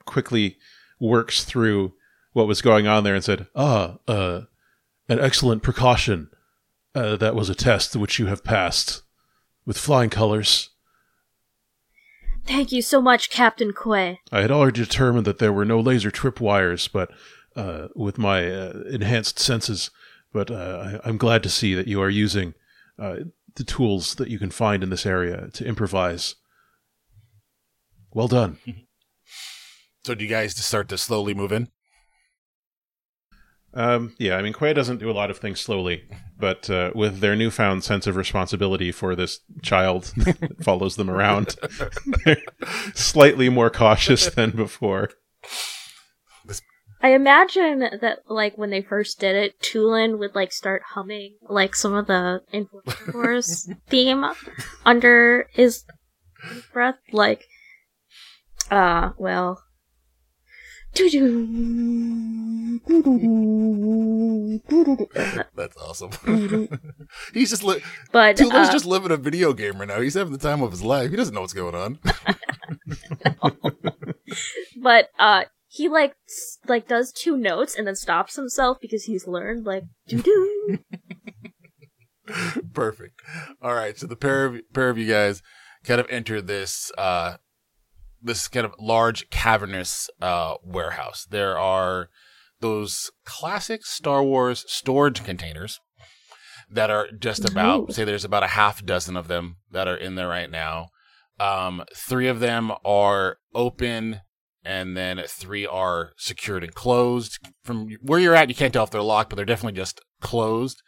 quickly 0.04 0.56
works 0.98 1.44
through 1.44 1.92
what 2.32 2.48
was 2.48 2.60
going 2.62 2.86
on 2.86 3.04
there 3.04 3.14
and 3.14 3.22
said, 3.22 3.46
"Ah, 3.54 3.98
uh, 4.08 4.42
an 5.08 5.20
excellent 5.20 5.62
precaution. 5.62 6.28
Uh, 6.92 7.14
that 7.16 7.36
was 7.36 7.48
a 7.48 7.54
test 7.54 7.94
which 7.94 8.18
you 8.18 8.26
have 8.26 8.42
passed 8.42 9.02
with 9.64 9.78
flying 9.78 10.10
colors." 10.10 10.69
Thank 12.46 12.72
you 12.72 12.82
so 12.82 13.00
much, 13.00 13.30
Captain 13.30 13.72
Quay. 13.72 14.20
I 14.32 14.40
had 14.40 14.50
already 14.50 14.80
determined 14.80 15.26
that 15.26 15.38
there 15.38 15.52
were 15.52 15.64
no 15.64 15.80
laser 15.80 16.10
tripwires, 16.10 16.90
but 16.90 17.10
uh, 17.56 17.88
with 17.94 18.18
my 18.18 18.50
uh, 18.50 18.82
enhanced 18.90 19.38
senses. 19.38 19.90
But 20.32 20.50
uh, 20.50 20.98
I, 21.04 21.08
I'm 21.08 21.16
glad 21.16 21.42
to 21.44 21.48
see 21.48 21.74
that 21.74 21.88
you 21.88 22.00
are 22.00 22.10
using 22.10 22.54
uh, 22.98 23.16
the 23.56 23.64
tools 23.64 24.14
that 24.16 24.28
you 24.28 24.38
can 24.38 24.50
find 24.50 24.82
in 24.82 24.90
this 24.90 25.06
area 25.06 25.48
to 25.54 25.64
improvise. 25.64 26.36
Well 28.12 28.28
done. 28.28 28.58
So 30.02 30.14
do 30.14 30.24
you 30.24 30.30
guys 30.30 30.54
just 30.54 30.68
start 30.68 30.88
to 30.88 30.96
slowly 30.96 31.34
move 31.34 31.52
in? 31.52 31.68
Um, 33.72 34.14
yeah, 34.18 34.36
I 34.36 34.42
mean, 34.42 34.52
Quay 34.52 34.72
doesn't 34.72 34.98
do 34.98 35.10
a 35.10 35.12
lot 35.12 35.30
of 35.30 35.38
things 35.38 35.60
slowly, 35.60 36.04
but 36.38 36.68
uh, 36.68 36.90
with 36.94 37.20
their 37.20 37.36
newfound 37.36 37.84
sense 37.84 38.06
of 38.06 38.16
responsibility 38.16 38.90
for 38.90 39.14
this 39.14 39.40
child 39.62 40.04
that 40.16 40.62
follows 40.62 40.96
them 40.96 41.08
around, 41.08 41.56
they're 42.24 42.42
slightly 42.94 43.48
more 43.48 43.70
cautious 43.70 44.28
than 44.30 44.50
before. 44.50 45.10
I 47.02 47.14
imagine 47.14 47.78
that, 47.78 48.18
like, 48.28 48.58
when 48.58 48.68
they 48.70 48.82
first 48.82 49.20
did 49.20 49.34
it, 49.34 49.58
Tulin 49.60 50.18
would, 50.18 50.34
like, 50.34 50.52
start 50.52 50.82
humming, 50.90 51.36
like, 51.48 51.74
some 51.74 51.94
of 51.94 52.06
the 52.06 52.42
Influencers 52.52 53.74
theme 53.88 54.24
under 54.84 55.48
his 55.52 55.84
breath. 56.72 56.98
Like, 57.10 57.46
uh, 58.70 59.10
well. 59.16 59.62
That's 65.54 65.76
awesome. 65.76 66.10
He's 67.34 67.50
just 67.50 67.62
li- 67.62 67.82
But, 68.12 68.36
Tulin's 68.36 68.68
uh, 68.68 68.72
just 68.72 68.86
living 68.86 69.12
a 69.12 69.16
video 69.16 69.52
game 69.52 69.78
right 69.78 69.88
now. 69.88 70.00
He's 70.00 70.14
having 70.14 70.32
the 70.32 70.38
time 70.38 70.62
of 70.62 70.72
his 70.72 70.82
life. 70.82 71.10
He 71.10 71.16
doesn't 71.16 71.34
know 71.34 71.42
what's 71.42 71.52
going 71.52 71.74
on. 71.74 71.98
but, 74.82 75.10
uh, 75.18 75.44
he, 75.68 75.88
like, 75.88 76.14
like, 76.66 76.88
does 76.88 77.12
two 77.12 77.36
notes 77.36 77.76
and 77.76 77.86
then 77.86 77.94
stops 77.94 78.34
himself 78.36 78.78
because 78.80 79.04
he's 79.04 79.28
learned, 79.28 79.64
like, 79.64 79.84
doo-doo. 80.08 80.78
Perfect. 82.72 83.20
All 83.62 83.74
right, 83.74 83.98
so 83.98 84.06
the 84.06 84.16
pair 84.16 84.44
of 84.46 84.60
pair 84.72 84.88
of 84.88 84.98
you 84.98 85.06
guys 85.06 85.42
kind 85.84 86.00
of 86.00 86.06
enter 86.10 86.40
this 86.40 86.92
uh 86.98 87.36
this 88.22 88.48
kind 88.48 88.66
of 88.66 88.74
large 88.78 89.28
cavernous 89.30 90.08
uh 90.20 90.54
warehouse. 90.64 91.26
There 91.28 91.58
are 91.58 92.08
those 92.60 93.10
classic 93.24 93.84
Star 93.84 94.22
Wars 94.22 94.64
storage 94.68 95.24
containers 95.24 95.80
that 96.70 96.90
are 96.90 97.08
just 97.10 97.48
about 97.48 97.90
Ooh. 97.90 97.92
say 97.92 98.04
there's 98.04 98.24
about 98.24 98.42
a 98.42 98.48
half 98.48 98.84
dozen 98.84 99.16
of 99.16 99.28
them 99.28 99.56
that 99.70 99.88
are 99.88 99.96
in 99.96 100.14
there 100.14 100.28
right 100.28 100.50
now. 100.50 100.88
Um 101.38 101.84
three 101.94 102.28
of 102.28 102.40
them 102.40 102.72
are 102.84 103.38
open 103.54 104.20
and 104.64 104.96
then 104.96 105.22
three 105.26 105.66
are 105.66 106.12
secured 106.16 106.64
and 106.64 106.74
closed. 106.74 107.38
From 107.64 107.88
where 108.02 108.18
you're 108.18 108.34
at, 108.34 108.48
you 108.48 108.54
can't 108.54 108.72
tell 108.72 108.84
if 108.84 108.90
they're 108.90 109.02
locked, 109.02 109.30
but 109.30 109.36
they're 109.36 109.44
definitely 109.44 109.76
just 109.76 110.00
closed. 110.20 110.82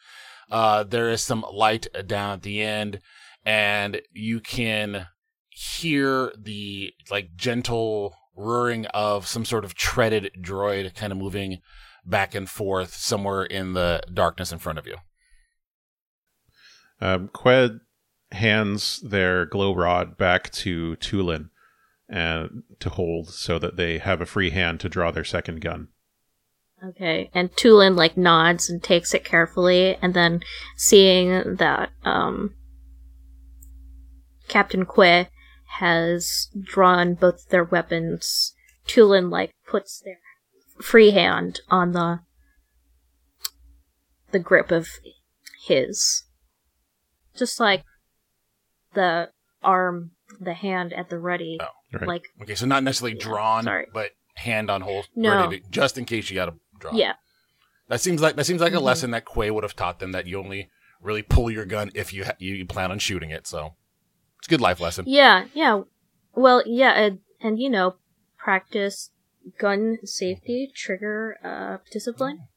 Uh, 0.51 0.85
there 0.85 1.09
is 1.09 1.23
some 1.23 1.45
light 1.53 1.87
down 2.07 2.35
at 2.35 2.42
the 2.42 2.61
end, 2.61 3.01
and 3.45 4.03
you 4.12 4.40
can 4.40 5.07
hear 5.55 6.33
the 6.38 6.93
like 7.11 7.37
gentle 7.37 8.15
roaring 8.37 8.87
of 8.87 9.27
some 9.27 9.45
sort 9.45 9.65
of 9.65 9.75
treaded 9.75 10.31
droid 10.41 10.95
kind 10.95 11.12
of 11.12 11.19
moving 11.19 11.59
back 12.05 12.35
and 12.35 12.49
forth 12.49 12.95
somewhere 12.95 13.45
in 13.45 13.75
the 13.75 14.03
darkness 14.12 14.53
in 14.53 14.59
front 14.59 14.79
of 14.79 14.87
you. 14.87 14.97
Um, 17.01 17.31
Quay 17.35 17.71
hands 18.33 19.01
their 19.01 19.45
glow 19.45 19.75
rod 19.75 20.17
back 20.17 20.51
to 20.51 20.97
Tulin 20.97 21.51
and 22.09 22.62
to 22.81 22.91
hold 22.91 23.29
so 23.29 23.59
that 23.59 23.77
they 23.77 23.99
have 23.99 24.21
a 24.21 24.27
free 24.27 24.51
hand 24.51 24.81
to 24.81 24.88
draw 24.88 25.11
their 25.11 25.25
second 25.25 25.61
gun. 25.61 25.88
Okay, 26.85 27.31
and 27.33 27.53
Tulin 27.53 27.97
like 27.97 28.17
nods 28.17 28.69
and 28.69 28.83
takes 28.83 29.15
it 29.15 29.25
carefully, 29.25 29.97
and 30.03 30.15
then 30.15 30.41
seeing 30.77 31.57
that 31.57 31.91
um, 32.05 32.55
Captain 34.49 34.85
Quay 34.85 35.29
has 35.79 36.49
drawn 36.61 37.15
both 37.15 37.49
their 37.49 37.65
weapons, 37.65 38.55
Tulin 38.87 39.31
like 39.31 39.53
puts 39.67 40.01
their 40.05 40.19
free 40.83 41.11
hand 41.13 41.61
on 41.71 41.93
the 41.93 42.21
the 44.33 44.39
grip 44.39 44.71
of 44.71 44.89
his, 45.67 46.25
just 47.37 47.61
like 47.61 47.85
the 48.95 49.31
arm, 49.63 50.13
the 50.41 50.55
hand 50.55 50.93
at 50.93 51.09
the 51.11 51.19
ready, 51.19 51.59
Oh, 51.61 51.67
right. 51.99 52.09
like 52.09 52.25
Okay, 52.43 52.55
so 52.55 52.67
not 52.67 52.83
necessarily 52.83 53.17
drawn, 53.17 53.65
sorry. 53.65 53.87
but 53.93 54.11
hand 54.37 54.71
on 54.71 54.81
hold, 54.81 55.09
No. 55.15 55.31
ready 55.47 55.61
to, 55.61 55.71
just 55.71 55.99
in 55.99 56.05
case 56.07 56.31
you 56.31 56.35
got 56.35 56.47
to 56.47 56.55
draw. 56.79 56.93
yeah, 56.95 57.15
that 57.89 58.01
seems 58.01 58.21
like 58.23 58.37
that 58.37 58.45
seems 58.47 58.61
like 58.63 58.73
a 58.73 58.77
Mhm. 58.77 58.83
lesson 58.83 59.11
that 59.11 59.27
Quay 59.27 59.51
would 59.51 59.65
have 59.65 59.77
taught 59.77 59.99
them 59.99 60.13
that 60.13 60.27
you 60.27 60.39
only 60.39 60.71
really 61.01 61.23
pull 61.23 61.51
your 61.51 61.65
gun 61.67 61.91
if 61.95 62.13
you 62.13 62.25
ha- 62.25 62.37
you, 62.39 62.55
you 62.55 62.65
plan 62.67 62.91
on 62.91 62.99
shooting 62.99 63.31
it. 63.31 63.47
So 63.47 63.77
it's 64.42 64.48
a 64.48 64.50
good 64.50 64.61
life 64.61 64.81
lesson. 64.81 65.05
Yeah, 65.07 65.44
yeah. 65.55 65.83
Well, 66.35 66.64
yeah, 66.66 66.90
and, 66.94 67.20
and 67.40 67.61
you 67.61 67.70
know, 67.70 67.94
practice 68.37 69.11
gun 69.57 69.98
safety, 70.02 70.72
trigger 70.74 71.37
uh, 71.44 71.76
discipline. 71.92 72.48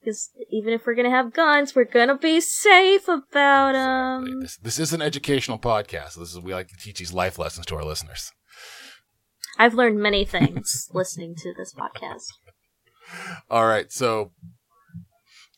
Because 0.00 0.30
even 0.50 0.72
if 0.72 0.86
we're 0.86 0.94
gonna 0.94 1.10
have 1.10 1.34
guns, 1.34 1.74
we're 1.74 1.84
gonna 1.84 2.16
be 2.16 2.40
safe 2.40 3.08
about 3.08 3.72
them. 3.72 4.40
This, 4.40 4.56
this 4.56 4.78
is 4.78 4.94
an 4.94 5.02
educational 5.02 5.58
podcast. 5.58 6.14
This 6.14 6.32
is 6.32 6.40
we 6.40 6.54
like 6.54 6.68
to 6.68 6.76
teach 6.76 6.98
these 6.98 7.12
life 7.12 7.38
lessons 7.38 7.66
to 7.66 7.76
our 7.76 7.84
listeners. 7.84 8.32
I've 9.58 9.74
learned 9.74 10.00
many 10.00 10.24
things 10.24 10.88
listening 10.94 11.34
to 11.36 11.52
this 11.58 11.74
podcast. 11.74 12.24
All 13.50 13.66
right, 13.66 13.92
so 13.92 14.32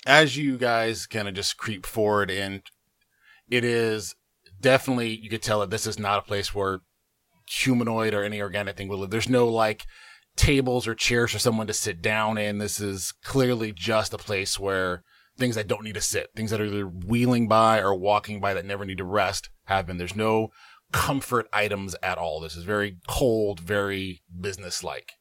as 0.04 0.36
you 0.36 0.58
guys 0.58 1.06
kind 1.06 1.28
of 1.28 1.34
just 1.34 1.56
creep 1.58 1.86
forward, 1.86 2.28
and 2.28 2.62
it 3.50 3.64
is 3.64 4.14
definitely 4.60 5.08
you 5.16 5.28
could 5.28 5.42
tell 5.42 5.60
that 5.60 5.70
this 5.70 5.86
is 5.86 5.98
not 5.98 6.18
a 6.18 6.26
place 6.26 6.54
where 6.54 6.80
humanoid 7.48 8.14
or 8.14 8.24
any 8.24 8.40
organic 8.40 8.76
thing 8.76 8.88
will 8.88 8.98
live. 8.98 9.10
There's 9.10 9.28
no 9.28 9.48
like 9.48 9.86
tables 10.36 10.86
or 10.86 10.94
chairs 10.94 11.32
for 11.32 11.38
someone 11.38 11.66
to 11.66 11.72
sit 11.72 12.02
down 12.02 12.38
in. 12.38 12.58
This 12.58 12.80
is 12.80 13.12
clearly 13.22 13.72
just 13.72 14.12
a 14.12 14.18
place 14.18 14.58
where 14.58 15.02
things 15.38 15.54
that 15.54 15.68
don't 15.68 15.84
need 15.84 15.94
to 15.94 16.00
sit, 16.00 16.30
things 16.34 16.50
that 16.50 16.60
are 16.60 16.66
either 16.66 16.86
wheeling 16.86 17.48
by 17.48 17.80
or 17.80 17.94
walking 17.94 18.40
by 18.40 18.54
that 18.54 18.64
never 18.64 18.84
need 18.84 18.98
to 18.98 19.04
rest, 19.04 19.50
have 19.64 19.86
been. 19.86 19.98
There's 19.98 20.16
no 20.16 20.48
comfort 20.92 21.46
items 21.52 21.94
at 22.02 22.18
all. 22.18 22.40
This 22.40 22.56
is 22.56 22.64
very 22.64 22.98
cold, 23.06 23.60
very 23.60 24.22
business-like, 24.40 25.12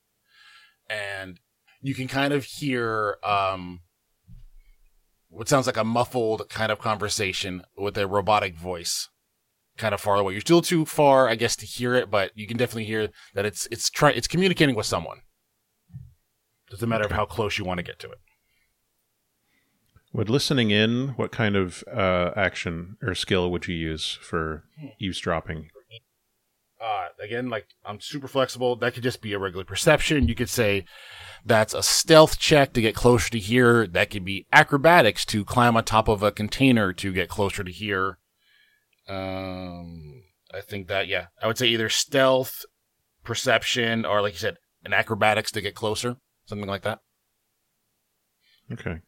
and 0.89 1.39
you 1.81 1.93
can 1.93 2.07
kind 2.07 2.33
of 2.33 2.45
hear 2.45 3.17
um, 3.23 3.81
what 5.35 5.49
sounds 5.49 5.67
like 5.67 5.77
a 5.77 5.83
muffled 5.83 6.47
kind 6.49 6.71
of 6.71 6.79
conversation 6.79 7.61
with 7.77 7.97
a 7.97 8.07
robotic 8.07 8.55
voice 8.55 9.09
kind 9.77 9.93
of 9.93 9.99
far 9.99 10.15
away. 10.15 10.33
You're 10.33 10.41
still 10.41 10.61
too 10.61 10.85
far, 10.85 11.27
I 11.27 11.35
guess, 11.35 11.55
to 11.57 11.65
hear 11.65 11.93
it, 11.93 12.09
but 12.09 12.31
you 12.35 12.47
can 12.47 12.55
definitely 12.55 12.85
hear 12.85 13.09
that 13.33 13.45
it's 13.45 13.67
it's 13.69 13.89
try 13.89 14.11
it's 14.11 14.27
communicating 14.27 14.75
with 14.75 14.85
someone. 14.85 15.19
It's 16.71 16.81
a 16.81 16.87
matter 16.87 17.05
of 17.05 17.11
how 17.11 17.25
close 17.25 17.57
you 17.57 17.65
want 17.65 17.79
to 17.79 17.83
get 17.83 17.99
to 17.99 18.09
it. 18.09 18.19
Would 20.13 20.29
listening 20.29 20.71
in, 20.71 21.09
what 21.17 21.33
kind 21.33 21.57
of 21.57 21.83
uh, 21.91 22.31
action 22.37 22.95
or 23.03 23.13
skill 23.15 23.51
would 23.51 23.67
you 23.67 23.75
use 23.75 24.17
for 24.21 24.63
eavesdropping? 24.99 25.69
Again, 27.25 27.49
like 27.49 27.65
I'm 27.83 27.99
super 27.99 28.27
flexible. 28.27 28.75
That 28.75 28.93
could 28.93 29.01
just 29.01 29.19
be 29.19 29.33
a 29.33 29.39
regular 29.39 29.65
perception. 29.65 30.27
You 30.27 30.35
could 30.35 30.49
say 30.49 30.85
that's 31.43 31.73
a 31.73 31.81
stealth 31.81 32.37
check 32.37 32.73
to 32.73 32.81
get 32.81 32.93
closer 32.93 33.31
to 33.31 33.39
here. 33.39 33.87
That 33.87 34.11
could 34.11 34.23
be 34.23 34.45
acrobatics 34.53 35.25
to 35.25 35.43
climb 35.43 35.75
on 35.75 35.83
top 35.85 36.07
of 36.07 36.21
a 36.21 36.31
container 36.31 36.93
to 36.93 37.11
get 37.11 37.27
closer 37.27 37.63
to 37.63 37.71
here. 37.71 38.19
Um, 39.07 40.21
I 40.53 40.61
think 40.61 40.87
that 40.87 41.07
yeah, 41.07 41.27
I 41.41 41.47
would 41.47 41.57
say 41.57 41.67
either 41.67 41.89
stealth, 41.89 42.63
perception, 43.23 44.05
or 44.05 44.21
like 44.21 44.33
you 44.33 44.39
said, 44.39 44.57
an 44.83 44.93
acrobatics 44.93 45.51
to 45.53 45.61
get 45.61 45.73
closer, 45.73 46.17
something 46.45 46.69
like 46.69 46.83
that. 46.83 46.99
Okay. 48.71 48.99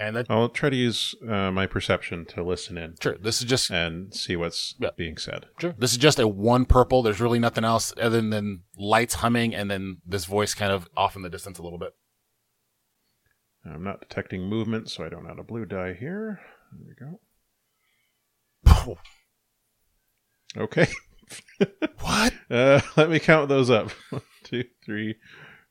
And 0.00 0.16
that 0.16 0.26
I'll 0.30 0.48
try 0.48 0.70
to 0.70 0.76
use 0.76 1.14
uh, 1.28 1.50
my 1.50 1.66
perception 1.66 2.24
to 2.30 2.42
listen 2.42 2.78
in 2.78 2.94
sure, 3.02 3.16
this 3.20 3.42
is 3.42 3.46
just 3.46 3.70
and 3.70 4.14
see 4.14 4.34
what's 4.34 4.74
Yeah. 4.80 4.90
being 4.96 5.18
said. 5.18 5.46
Sure. 5.60 5.74
This 5.78 5.92
is 5.92 5.98
just 5.98 6.18
a 6.18 6.26
one 6.26 6.64
purple. 6.64 7.02
There's 7.02 7.20
really 7.20 7.38
nothing 7.38 7.64
else 7.64 7.92
other 8.00 8.20
than 8.22 8.62
lights 8.78 9.16
humming 9.16 9.54
and 9.54 9.70
then 9.70 9.98
this 10.06 10.24
voice 10.24 10.54
kind 10.54 10.72
of 10.72 10.88
off 10.96 11.16
in 11.16 11.22
the 11.22 11.28
distance 11.28 11.58
a 11.58 11.62
little 11.62 11.78
bit. 11.78 11.90
I'm 13.64 13.84
not 13.84 14.00
detecting 14.00 14.44
movement, 14.48 14.88
so 14.88 15.04
I 15.04 15.10
don't 15.10 15.30
add 15.30 15.38
a 15.38 15.42
blue 15.42 15.66
die 15.66 15.92
here. 15.92 16.40
There 16.72 16.94
we 18.64 18.88
go. 18.88 18.96
Okay. 20.56 20.86
what? 22.00 22.32
Uh, 22.50 22.80
let 22.96 23.08
me 23.08 23.20
count 23.20 23.48
those 23.48 23.70
up. 23.70 23.90
One, 24.10 24.22
two, 24.42 24.64
three, 24.84 25.14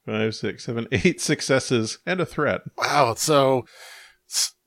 five, 0.06 0.34
six, 0.34 0.64
seven, 0.64 0.88
eight 0.94 1.20
successes 1.20 1.98
and 2.06 2.22
a 2.22 2.26
threat. 2.26 2.62
Wow. 2.78 3.16
So 3.16 3.64
s- 3.64 3.68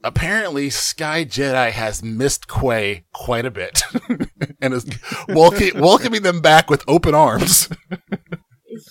apparently 0.05 0.71
Sky 0.71 1.25
Jedi 1.25 1.71
has 1.71 2.03
missed 2.03 2.49
Quay 2.49 3.05
quite 3.12 3.45
a 3.47 3.51
bit 3.51 3.83
and 4.61 4.75
is 4.75 4.87
welcome- 5.29 5.81
welcoming 5.81 6.23
them 6.23 6.41
back 6.41 6.69
with 6.71 6.85
open 6.88 7.15
arms. 7.15 7.69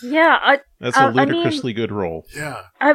Yeah, 0.03 0.37
I, 0.41 0.59
That's 0.79 0.97
Uh, 0.97 1.01
a 1.01 1.03
I 1.05 1.11
mean- 1.25 1.35
ludicrously 1.35 1.73
good 1.73 1.91
roll. 1.91 2.25
Yeah. 2.35 2.61
I, 2.79 2.93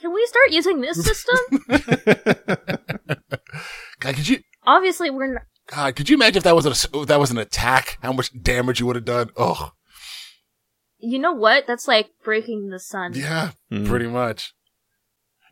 can 0.00 0.12
we 0.12 0.26
start 0.26 0.50
using 0.50 0.80
this 0.80 1.02
system? 1.04 1.36
God, 4.00 4.14
could 4.14 4.28
you 4.28 4.38
Obviously, 4.68 5.10
we're 5.10 5.32
not. 5.34 5.42
God, 5.68 5.94
could 5.96 6.08
you 6.08 6.16
imagine 6.16 6.38
if 6.38 6.42
that 6.44 6.54
was 6.56 6.66
a, 6.66 6.98
if 6.98 7.06
that 7.06 7.20
was 7.20 7.30
an 7.30 7.38
attack? 7.38 7.98
How 8.02 8.12
much 8.12 8.30
damage 8.42 8.80
you 8.80 8.86
would 8.86 8.96
have 8.96 9.04
done? 9.04 9.30
Oh, 9.36 9.70
You 10.98 11.18
know 11.20 11.32
what? 11.32 11.66
That's 11.66 11.86
like 11.88 12.08
breaking 12.24 12.68
the 12.70 12.78
sun. 12.80 13.12
yeah, 13.14 13.50
Hmm. 13.70 13.86
pretty 13.86 14.06
much. 14.08 14.52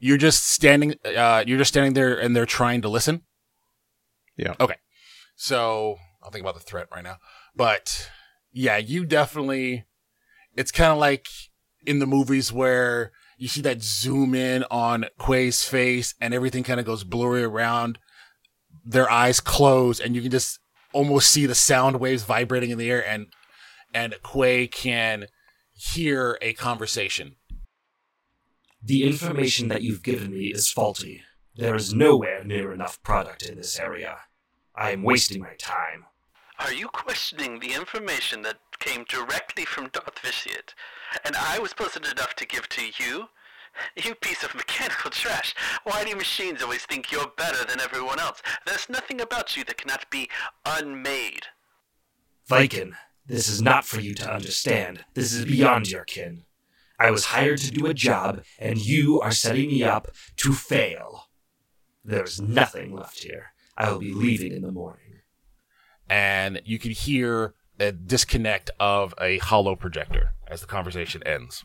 You're 0.01 0.19
just 0.19 0.47
standing. 0.49 0.95
Uh, 1.05 1.45
you're 1.47 1.59
just 1.59 1.73
standing 1.73 1.95
there, 1.95 2.19
and 2.19 2.35
they're 2.35 2.47
trying 2.47 2.83
to 2.83 2.89
listen. 2.89 3.23
Yeah. 4.37 4.55
Okay. 4.61 4.77
So 5.37 5.97
I'll 6.23 6.31
think 6.31 6.43
about 6.43 6.55
the 6.55 6.61
threat 6.61 6.89
right 6.93 7.05
now. 7.05 7.17
But 7.55 8.11
yeah, 8.53 8.77
you 8.77 9.05
definitely. 9.05 9.85
It's 10.57 10.71
kind 10.71 10.93
of 10.93 10.99
like 10.99 11.27
in 11.87 11.99
the 11.99 12.07
movies 12.07 12.53
where 12.53 13.13
you 13.37 13.49
see 13.49 13.61
that 13.63 13.83
zoom 13.83 14.35
in 14.35 14.65
on 14.71 15.07
Quay's 15.19 15.65
face, 15.65 16.15
and 16.21 16.33
everything 16.33 16.63
kind 16.63 16.81
of 16.81 16.87
goes 16.87 17.05
blurry 17.05 17.43
around. 17.43 17.99
Their 18.85 19.11
eyes 19.11 19.41
close, 19.41 20.01
and 20.01 20.15
you 20.15 20.23
can 20.23 20.31
just 20.31 20.59
almost 20.93 21.31
see 21.31 21.47
the 21.47 21.55
sound 21.55 22.01
waves 22.01 22.23
vibrating 22.23 22.71
in 22.71 22.79
the 22.79 22.91
air, 22.91 23.07
and 23.07 23.27
and 23.93 24.15
Quay 24.23 24.67
can 24.67 25.27
hear 25.73 26.39
a 26.41 26.53
conversation. 26.55 27.37
The 28.87 29.05
information 29.05 29.69
that 29.69 29.81
you've 29.81 30.03
given 30.03 30.31
me 30.31 30.49
is 30.49 30.71
faulty. 30.71 31.23
There 31.57 31.75
is 31.75 31.95
nowhere 31.95 32.45
near 32.45 32.71
enough 32.71 33.03
product 33.03 33.43
in 33.43 33.57
this 33.57 33.79
area. 33.79 34.19
I 34.77 34.91
am 34.91 35.03
wasting 35.03 35.41
my 35.41 35.55
time. 35.59 36.05
Are 36.59 36.73
you 36.73 36.89
questioning 36.89 37.61
the 37.61 37.73
information 37.73 38.43
that 38.43 38.59
came 38.81 39.05
directly 39.09 39.65
from 39.65 39.89
Darth 39.89 40.19
Vitiate, 40.19 40.75
and 41.25 41.35
I 41.35 41.59
was 41.59 41.73
pleasant 41.73 42.07
enough 42.13 42.35
to 42.35 42.47
give 42.47 42.69
to 42.69 42.83
you? 42.99 43.29
You 43.97 44.15
piece 44.17 44.45
of 44.45 44.55
mechanical 44.55 45.11
trash. 45.11 45.55
Why 45.85 46.05
do 46.05 46.15
machines 46.15 46.63
always 46.63 46.85
think 46.85 47.11
you're 47.11 47.33
better 47.39 47.65
than 47.65 47.81
everyone 47.81 48.21
else? 48.21 48.43
There's 48.67 48.91
nothing 48.91 49.19
about 49.19 49.57
you 49.57 49.65
that 49.65 49.79
cannot 49.79 50.11
be 50.11 50.29
unmade. 50.67 51.47
Viking, 52.47 52.93
this 53.27 53.49
is 53.49 53.63
not 53.63 53.87
for 53.87 54.01
you 54.01 54.13
to 54.17 54.31
understand. 54.31 55.07
This 55.15 55.33
is 55.33 55.47
beyond 55.47 55.91
your 55.91 56.05
kin. 56.05 56.45
I 56.99 57.11
was 57.11 57.27
hired 57.27 57.59
to 57.59 57.71
do 57.71 57.87
a 57.87 57.95
job, 57.95 58.43
and 58.59 58.79
you 58.79 59.21
are 59.21 59.33
setting 59.33 59.69
me 59.69 59.83
up 59.83 60.09
to 60.37 60.53
fail. 60.53 61.25
There's 62.05 62.41
nothing 62.41 62.95
left 62.95 63.23
here. 63.25 63.53
I 63.77 63.91
will 63.91 63.99
be 63.99 64.13
leaving 64.13 64.53
in 64.53 64.63
the 64.63 64.71
morning. 64.73 65.01
and 66.09 66.61
you 66.67 66.79
can 66.79 66.91
hear 66.91 67.55
a 67.81 67.91
disconnect 67.91 68.71
of 68.79 69.15
a 69.21 69.39
holo 69.39 69.75
projector 69.75 70.35
as 70.47 70.61
the 70.61 70.67
conversation 70.67 71.23
ends. 71.27 71.65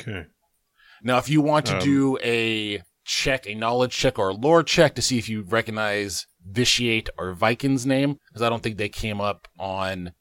Okay. 0.00 0.26
Now, 1.02 1.18
if 1.18 1.28
you 1.28 1.40
want 1.40 1.66
to 1.66 1.76
Um, 1.76 1.82
do 1.82 2.18
a 2.22 2.82
check, 3.04 3.46
a 3.46 3.54
knowledge 3.54 3.92
check 3.96 4.18
or 4.18 4.30
a 4.30 4.34
lore 4.34 4.62
check 4.64 4.94
to 4.96 5.02
see 5.02 5.18
if 5.18 5.28
you 5.28 5.42
recognize 5.42 6.26
Vitiate 6.44 7.08
or 7.16 7.32
Viking's 7.32 7.86
name, 7.86 8.18
because 8.28 8.42
I 8.42 8.48
don't 8.48 8.62
think 8.62 8.76
they 8.76 8.88
came 8.88 9.20
up 9.20 9.48
on 9.58 10.12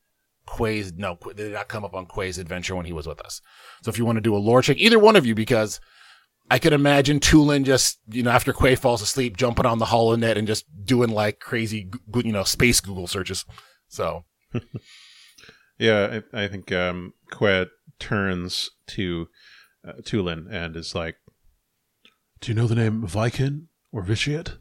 Quay's, 0.48 0.94
no, 0.94 1.16
Qu- 1.16 1.34
they 1.34 1.44
did 1.44 1.54
not 1.54 1.68
come 1.68 1.86
up 1.86 1.94
on 1.94 2.08
Quay's 2.08 2.40
adventure 2.40 2.76
when 2.76 2.86
he 2.86 2.94
was 2.94 3.08
with 3.08 3.22
us. 3.22 3.42
So 3.84 3.90
if 3.90 3.98
you 3.98 4.06
want 4.06 4.18
to 4.18 4.22
do 4.22 4.36
a 4.36 4.38
lore 4.38 4.62
check, 4.62 4.78
either 4.78 4.98
one 4.98 5.16
of 5.16 5.26
you, 5.26 5.36
because 5.36 5.80
I 6.50 6.58
could 6.58 6.74
imagine 6.74 7.20
Tulin 7.20 7.66
just, 7.66 8.00
you 8.10 8.24
know, 8.24 8.32
after 8.32 8.54
Quay 8.54 8.76
falls 8.76 9.02
asleep, 9.02 9.38
jumping 9.38 9.66
on 9.66 9.78
the 9.78 9.86
HoloNet 9.86 10.38
and 10.38 10.48
just 10.48 10.66
doing 10.84 11.10
like 11.10 11.40
crazy, 11.40 11.90
you 12.16 12.32
know, 12.32 12.44
space 12.44 12.80
Google 12.82 13.08
searches. 13.08 13.46
So, 13.88 14.26
Yeah, 15.78 16.22
I, 16.34 16.44
I 16.44 16.48
think 16.48 16.72
um, 16.72 17.14
Quay 17.32 17.68
turns 18.00 18.72
to 18.88 19.28
uh, 19.88 19.94
Tulin 20.02 20.52
and 20.52 20.76
is 20.76 20.96
like, 20.96 21.18
"Do 22.42 22.52
you 22.52 22.56
know 22.56 22.68
the 22.68 22.76
name 22.76 23.06
Viking 23.06 23.68
or 23.92 24.02
Vitiate?" 24.02 24.58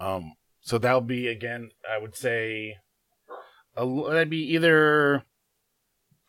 Um, 0.00 0.34
so 0.60 0.78
that'll 0.78 1.00
be 1.00 1.28
again, 1.28 1.70
I 1.88 1.98
would 1.98 2.16
say, 2.16 2.76
a, 3.78 4.10
that'd 4.10 4.30
be 4.30 4.54
either 4.54 5.24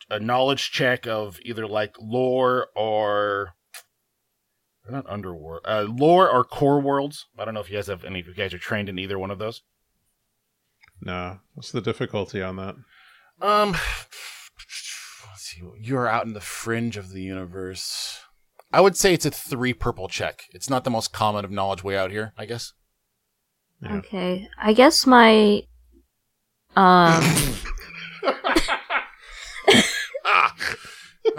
a 0.08 0.18
knowledge 0.18 0.70
check 0.70 1.06
of 1.06 1.38
either 1.44 1.66
like 1.66 1.94
lore 2.00 2.68
or 2.74 3.54
not 4.88 5.08
underworld, 5.08 5.62
uh, 5.64 5.86
lore 5.88 6.28
or 6.28 6.44
core 6.44 6.80
worlds. 6.80 7.26
I 7.38 7.44
don't 7.44 7.54
know 7.54 7.60
if 7.60 7.70
you 7.70 7.76
guys 7.76 7.86
have 7.86 8.04
any. 8.04 8.20
If 8.20 8.26
you 8.26 8.34
guys 8.34 8.54
are 8.54 8.58
trained 8.58 8.88
in 8.88 8.98
either 8.98 9.18
one 9.18 9.30
of 9.30 9.38
those. 9.38 9.62
Nah. 11.00 11.36
What's 11.54 11.72
the 11.72 11.80
difficulty 11.80 12.42
on 12.42 12.56
that? 12.56 12.74
Um, 13.40 13.72
let's 13.72 15.36
see. 15.36 15.62
You're 15.80 16.08
out 16.08 16.26
in 16.26 16.34
the 16.34 16.40
fringe 16.40 16.96
of 16.96 17.10
the 17.10 17.22
universe. 17.22 18.20
I 18.72 18.80
would 18.80 18.96
say 18.96 19.14
it's 19.14 19.26
a 19.26 19.30
three 19.30 19.72
purple 19.72 20.08
check. 20.08 20.42
It's 20.52 20.70
not 20.70 20.84
the 20.84 20.90
most 20.90 21.12
common 21.12 21.44
of 21.44 21.50
knowledge 21.50 21.82
way 21.82 21.96
out 21.96 22.10
here. 22.10 22.32
I 22.36 22.46
guess. 22.46 22.72
Yeah. 23.82 23.96
Okay, 23.96 24.48
I 24.60 24.74
guess 24.74 25.06
my 25.06 25.62
um 26.76 27.22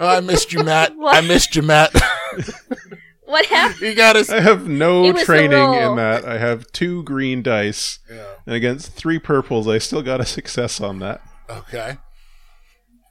I 0.00 0.20
missed 0.20 0.52
you, 0.52 0.62
Matt. 0.62 0.96
What? 1.02 1.16
I 1.16 1.26
missed 1.26 1.56
you, 1.56 1.62
Matt. 1.62 1.92
what 3.24 3.46
happened? 3.46 3.80
you 3.80 3.94
got 3.94 4.16
us. 4.16 4.30
I 4.30 4.40
have 4.40 4.68
no 4.68 5.04
It 5.04 5.12
was 5.12 5.22
the 5.22 5.26
training 5.26 5.74
in 5.74 5.96
that. 5.96 6.24
I 6.24 6.38
have 6.38 6.70
two 6.72 7.02
green 7.02 7.42
dice, 7.42 7.98
and 8.46 8.54
against 8.54 8.92
three 8.92 9.18
purples, 9.18 9.68
I 9.68 9.78
still 9.78 10.02
got 10.02 10.20
a 10.20 10.26
success 10.26 10.80
on 10.80 10.98
that. 11.00 11.20
Okay. 11.48 11.98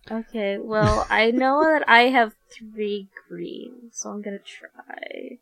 Okay, 0.09 0.57
well 0.57 1.05
I 1.09 1.31
know 1.31 1.63
that 1.63 1.87
I 1.87 2.03
have 2.03 2.33
three 2.49 3.07
green, 3.27 3.89
so 3.91 4.09
I'm 4.09 4.21
gonna 4.21 4.39
try. 4.39 5.37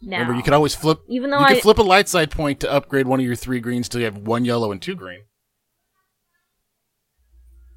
Now, 0.00 0.18
Remember, 0.18 0.36
you 0.36 0.42
can 0.44 0.54
always 0.54 0.74
flip. 0.74 1.00
even 1.08 1.30
though 1.30 1.40
you 1.40 1.44
I 1.46 1.52
can 1.54 1.60
flip 1.62 1.78
a 1.78 1.82
light 1.82 2.08
side 2.08 2.30
point 2.30 2.60
to 2.60 2.70
upgrade 2.70 3.06
one 3.08 3.18
of 3.20 3.26
your 3.26 3.34
three 3.36 3.58
greens 3.60 3.88
till 3.88 4.00
you 4.00 4.04
have 4.04 4.16
one 4.18 4.44
yellow 4.44 4.70
and 4.70 4.80
two 4.80 4.94
green. 4.94 5.22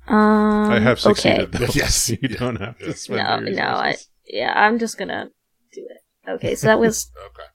um, 0.08 0.72
I 0.72 0.80
have 0.80 1.00
succeeded, 1.00 1.56
Okay. 1.56 1.66
though. 1.66 1.72
Yes. 1.76 2.10
you 2.10 2.18
don't 2.28 2.58
have 2.58 2.78
to 2.80 2.94
spend 2.94 3.20
No, 3.46 3.50
your 3.50 3.56
no, 3.58 3.64
I 3.64 3.96
yeah, 4.28 4.54
I'm 4.56 4.80
just 4.80 4.98
gonna 4.98 5.30
do 5.74 5.88
it. 5.90 6.30
Okay, 6.30 6.56
so 6.56 6.68
that 6.68 6.80
was 6.80 7.12
Okay. 7.26 7.48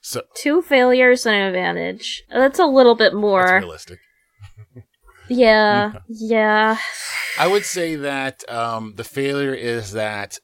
So 0.00 0.22
two 0.34 0.62
failures 0.62 1.26
and 1.26 1.34
an 1.36 1.42
advantage. 1.48 2.22
That's 2.30 2.58
a 2.58 2.64
little 2.66 2.94
bit 2.94 3.12
that's 3.12 3.20
more. 3.20 3.58
realistic. 3.58 3.98
Yeah, 5.28 5.92
yeah. 6.08 6.78
I 7.38 7.46
would 7.46 7.64
say 7.66 7.96
that 7.96 8.48
um, 8.50 8.94
the 8.96 9.04
failure 9.04 9.52
is 9.52 9.92
that 9.92 10.38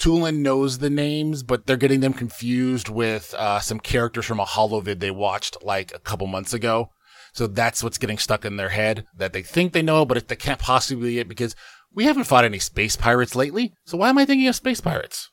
Tulin 0.00 0.38
knows 0.38 0.78
the 0.78 0.88
names, 0.88 1.42
but 1.42 1.66
they're 1.66 1.76
getting 1.76 2.00
them 2.00 2.14
confused 2.14 2.88
with 2.88 3.34
uh, 3.34 3.60
some 3.60 3.78
characters 3.78 4.24
from 4.24 4.40
a 4.40 4.46
holovid 4.46 4.98
they 4.98 5.10
watched 5.10 5.62
like 5.62 5.94
a 5.94 5.98
couple 5.98 6.26
months 6.26 6.54
ago. 6.54 6.90
So 7.32 7.46
that's 7.46 7.84
what's 7.84 7.98
getting 7.98 8.18
stuck 8.18 8.44
in 8.44 8.56
their 8.56 8.70
head 8.70 9.04
that 9.16 9.32
they 9.32 9.42
think 9.42 9.72
they 9.72 9.82
know, 9.82 10.04
but 10.04 10.26
they 10.26 10.36
can't 10.36 10.58
possibly 10.58 11.18
it 11.18 11.28
because 11.28 11.54
we 11.94 12.04
haven't 12.04 12.24
fought 12.24 12.44
any 12.44 12.58
space 12.58 12.96
pirates 12.96 13.36
lately. 13.36 13.74
So 13.84 13.98
why 13.98 14.08
am 14.08 14.18
I 14.18 14.24
thinking 14.24 14.48
of 14.48 14.56
space 14.56 14.80
pirates? 14.80 15.28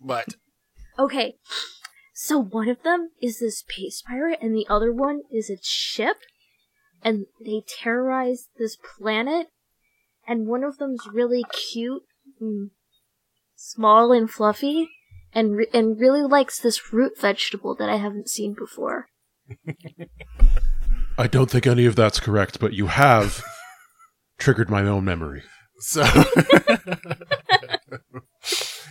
But 0.00 0.28
Okay, 0.98 1.34
so 2.12 2.38
one 2.38 2.68
of 2.68 2.82
them 2.82 3.10
is 3.22 3.38
this 3.38 3.60
space 3.60 4.02
pirate, 4.02 4.40
and 4.42 4.54
the 4.54 4.66
other 4.68 4.92
one 4.92 5.22
is 5.32 5.48
its 5.48 5.68
ship, 5.68 6.16
and 7.02 7.26
they 7.44 7.62
terrorize 7.66 8.48
this 8.58 8.76
planet. 8.76 9.48
And 10.26 10.46
one 10.46 10.64
of 10.64 10.78
them's 10.78 11.06
really 11.12 11.44
cute, 11.52 12.02
and 12.40 12.70
small 13.58 14.12
and 14.12 14.30
fluffy, 14.30 14.88
and 15.32 15.56
re- 15.56 15.66
and 15.74 15.98
really 15.98 16.22
likes 16.22 16.60
this 16.60 16.92
root 16.92 17.20
vegetable 17.20 17.74
that 17.74 17.88
I 17.88 17.96
haven't 17.96 18.28
seen 18.28 18.54
before. 18.54 19.08
I 21.18 21.26
don't 21.26 21.50
think 21.50 21.66
any 21.66 21.84
of 21.84 21.96
that's 21.96 22.20
correct, 22.20 22.60
but 22.60 22.72
you 22.72 22.86
have 22.86 23.42
triggered 24.38 24.70
my 24.70 24.82
own 24.82 25.04
memory. 25.04 25.42
So, 25.80 26.04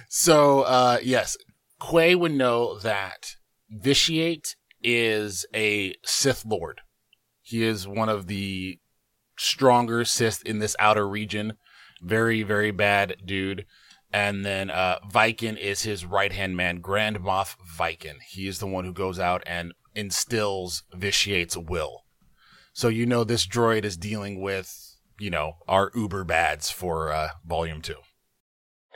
so 0.10 0.62
uh, 0.62 1.00
yes, 1.02 1.38
Quay 1.82 2.16
would 2.16 2.34
know 2.34 2.78
that 2.80 3.36
Vitiate 3.70 4.56
is 4.84 5.46
a 5.56 5.96
Sith 6.06 6.46
Lord. 6.46 6.82
He 7.42 7.64
is 7.64 7.88
one 7.88 8.10
of 8.10 8.28
the 8.28 8.80
stronger 9.38 10.04
Sith 10.04 10.44
in 10.46 10.60
this 10.60 10.76
outer 10.80 11.08
region. 11.08 11.54
Very, 12.02 12.44
very 12.44 12.72
bad 12.72 13.16
dude. 13.26 13.66
And 14.12 14.46
then 14.46 14.70
uh, 14.70 15.00
is 15.14 15.82
his 15.82 16.06
right 16.06 16.32
hand 16.32 16.56
man, 16.56 16.80
Grand 16.80 17.20
Moff 17.20 17.56
Viken. 17.78 18.16
He 18.30 18.48
is 18.48 18.60
the 18.60 18.68
one 18.68 18.86
who 18.86 18.94
goes 18.94 19.20
out 19.20 19.44
and 19.46 19.74
instills 19.96 20.84
Vitiate's 20.94 21.58
will. 21.58 22.06
So 22.74 22.88
you 22.88 23.06
know 23.06 23.24
this 23.24 23.48
droid 23.48 23.84
is 23.84 23.98
dealing 23.98 24.42
with, 24.42 24.96
you 25.20 25.30
know, 25.30 25.58
our 25.68 25.92
uber 25.96 26.24
bads 26.24 26.70
for 26.70 27.12
uh, 27.12 27.30
Volume 27.46 27.82
2. 27.82 27.96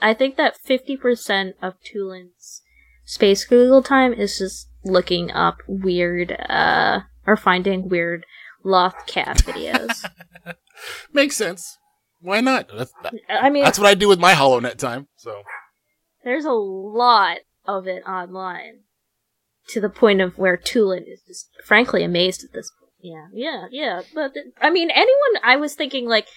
I 0.02 0.14
think 0.14 0.38
that 0.38 0.56
50% 0.68 1.54
of 1.62 1.74
Tulin's 1.84 2.62
space 3.04 3.44
Google 3.44 3.84
time 3.84 4.14
is 4.14 4.38
just 4.38 4.70
looking 4.84 5.32
up 5.32 5.58
weird, 5.68 6.38
uh, 6.48 7.02
or 7.28 7.36
finding 7.36 7.90
weird 7.90 8.26
loth 8.64 9.06
cat 9.08 9.38
videos. 9.40 10.06
Makes 11.14 11.36
sense. 11.36 11.78
Why 12.22 12.42
not? 12.42 12.70
That's, 12.76 12.94
that- 13.04 13.14
I 13.30 13.50
mean, 13.50 13.64
that's 13.64 13.80
what 13.80 13.88
I 13.88 13.94
do 13.96 14.08
with 14.08 14.20
my 14.20 14.34
HoloNet 14.34 14.78
time. 14.78 15.08
So 15.16 15.42
there's 16.24 16.46
a 16.46 16.52
lot 16.52 17.38
of 17.66 17.88
it 17.88 18.04
online 18.08 18.82
to 19.70 19.80
the 19.82 19.90
point 19.90 20.22
of 20.22 20.38
where 20.38 20.58
Tulin 20.58 21.04
is 21.12 21.22
just 21.28 21.50
frankly 21.64 22.04
amazed 22.04 22.44
at 22.44 22.54
this 22.54 22.72
point. 22.80 22.92
Yeah, 23.02 23.28
yeah, 23.34 23.66
yeah. 23.72 24.02
But 24.14 24.34
th- 24.36 24.48
I 24.62 24.70
mean, 24.70 24.90
anyone, 24.92 25.42
I 25.44 25.56
was 25.56 25.74
thinking 25.76 26.08
like, 26.08 26.28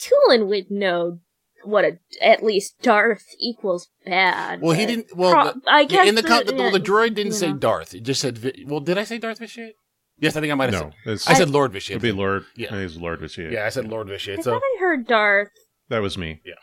Tulin 0.00 0.48
would 0.48 0.70
know 0.70 1.20
what 1.64 1.84
a, 1.84 1.98
at 2.22 2.42
least 2.42 2.80
Darth 2.82 3.24
equals 3.38 3.88
bad. 4.04 4.60
Well, 4.60 4.72
he 4.72 4.86
didn't. 4.86 5.16
Well, 5.16 5.32
pro- 5.32 5.44
the, 5.52 5.60
I 5.66 5.84
guess 5.84 6.08
in 6.08 6.14
the, 6.14 6.22
con- 6.22 6.46
the- 6.46 6.52
the, 6.52 6.58
well, 6.58 6.70
the 6.72 6.80
droid 6.80 7.14
didn't 7.14 7.32
say 7.32 7.48
know. 7.50 7.58
Darth. 7.58 7.94
It 7.94 8.02
just 8.04 8.20
said. 8.20 8.38
Vi- 8.38 8.64
well, 8.66 8.80
did 8.80 8.96
I 8.98 9.04
say 9.04 9.18
Darth 9.18 9.38
Vitiate? 9.38 9.74
Yes, 10.20 10.36
I 10.36 10.40
think 10.40 10.50
I 10.50 10.54
might 10.56 10.72
have 10.72 10.82
No, 10.84 10.90
said. 11.04 11.12
it's, 11.12 11.28
I 11.28 11.34
said 11.34 11.50
Lord 11.50 11.72
Vitiate. 11.72 11.96
it'd 11.96 12.02
be 12.02 12.12
Lord. 12.12 12.44
Yeah. 12.56 12.68
I 12.68 12.70
think 12.70 12.90
it's 12.90 12.96
Lord 13.00 13.20
Vitiate. 13.20 13.52
Yeah, 13.52 13.66
I 13.66 13.68
said 13.68 13.86
Lord 13.88 14.08
I 14.08 14.10
Vitiate. 14.12 14.42
thought 14.42 14.60
I 14.62 14.76
heard 14.80 15.06
Darth. 15.06 15.50
That 15.88 16.00
was 16.02 16.18
me. 16.18 16.40
Yeah. 16.44 16.54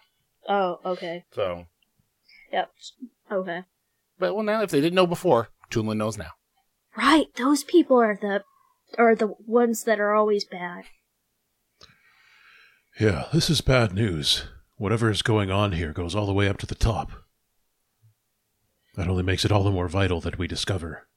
Oh, 0.47 0.79
okay. 0.85 1.23
so, 1.31 1.65
Yep. 2.51 2.69
Okay. 3.31 3.63
but 4.19 4.35
well, 4.35 4.43
now 4.43 4.61
if 4.61 4.69
they 4.71 4.81
didn't 4.81 4.95
know 4.95 5.07
before, 5.07 5.49
Tulin 5.71 5.97
knows 5.97 6.17
now. 6.17 6.31
Right, 6.97 7.27
those 7.35 7.63
people 7.63 7.97
are 7.97 8.17
the 8.21 8.43
are 8.97 9.15
the 9.15 9.33
ones 9.47 9.83
that 9.85 9.99
are 9.99 10.13
always 10.13 10.45
bad. 10.45 10.85
Yeah, 12.99 13.25
this 13.33 13.49
is 13.49 13.61
bad 13.61 13.93
news. 13.93 14.43
Whatever 14.77 15.09
is 15.09 15.21
going 15.21 15.51
on 15.51 15.71
here 15.73 15.91
goes 15.93 16.15
all 16.15 16.25
the 16.25 16.33
way 16.33 16.47
up 16.47 16.57
to 16.59 16.65
the 16.65 16.75
top. 16.75 17.11
That 18.95 19.07
only 19.09 19.23
makes 19.23 19.43
it 19.43 19.51
all 19.51 19.63
the 19.63 19.71
more 19.71 19.87
vital 19.89 20.21
that 20.21 20.37
we 20.37 20.47
discover 20.47 21.07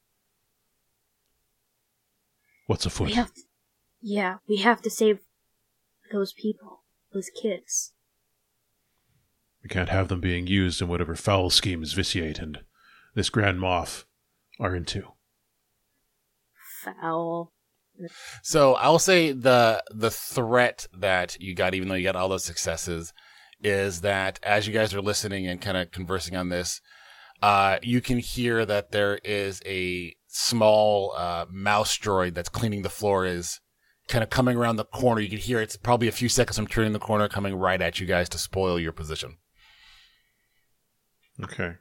what's 2.69 2.87
afoot. 2.87 3.09
We 3.09 3.15
have, 3.15 3.33
yeah, 4.01 4.37
we 4.49 4.59
have 4.59 4.81
to 4.83 4.91
save 4.91 5.21
those 6.13 6.33
people, 6.33 6.85
those 7.13 7.31
kids. 7.31 7.95
We 9.65 9.69
can't 9.69 9.89
have 9.89 10.07
them 10.07 10.21
being 10.21 10.47
used 10.47 10.81
in 10.81 10.87
whatever 10.87 11.17
foul 11.17 11.51
schemes 11.51 11.95
Vitiate 11.95 12.39
and 12.39 12.61
this 13.15 13.31
Grand 13.31 13.59
Moff 13.59 14.05
are 14.61 14.77
into. 14.77 15.09
Foul. 16.85 17.53
So 18.43 18.75
I'll 18.75 19.01
say 19.01 19.33
the 19.33 19.83
the 19.91 20.11
threat 20.11 20.87
that 20.97 21.41
you 21.41 21.55
got, 21.55 21.75
even 21.75 21.89
though 21.89 21.97
you 21.97 22.05
got 22.05 22.15
all 22.15 22.29
those 22.29 22.45
successes, 22.45 23.13
is 23.61 24.03
that 24.03 24.39
as 24.45 24.69
you 24.69 24.73
guys 24.73 24.95
are 24.95 25.03
listening 25.03 25.49
and 25.49 25.61
kind 25.61 25.77
of 25.77 25.91
conversing 25.91 26.37
on 26.37 26.49
this, 26.49 26.81
uh, 27.43 27.79
you 27.83 28.01
can 28.01 28.19
hear 28.19 28.65
that 28.65 28.93
there 28.93 29.19
is 29.25 29.61
a 29.67 30.15
small 30.41 31.13
uh, 31.17 31.47
mouse 31.51 31.99
droid 31.99 32.33
that's 32.35 32.49
cleaning 32.49 32.83
the 32.83 32.89
floor 32.89 33.27
is 33.27 33.59
kind 34.07 34.23
of 34.23 34.31
coming 34.31 34.57
around 34.57 34.77
the 34.77 34.85
corner. 34.85 35.21
You 35.21 35.29
can 35.29 35.39
hear 35.39 35.61
it's 35.61 35.77
probably 35.77 36.07
a 36.07 36.13
few 36.13 36.29
seconds 36.29 36.57
from 36.57 36.69
turning 36.69 36.93
the 36.93 37.01
corner, 37.01 37.29
coming 37.29 37.57
right 37.57 37.81
at 37.83 37.99
you 37.99 38.07
guys 38.07 38.29
to 38.31 38.39
spoil 38.39 38.79
your 38.79 38.93
position. 38.93 39.39
Okay. 41.43 41.75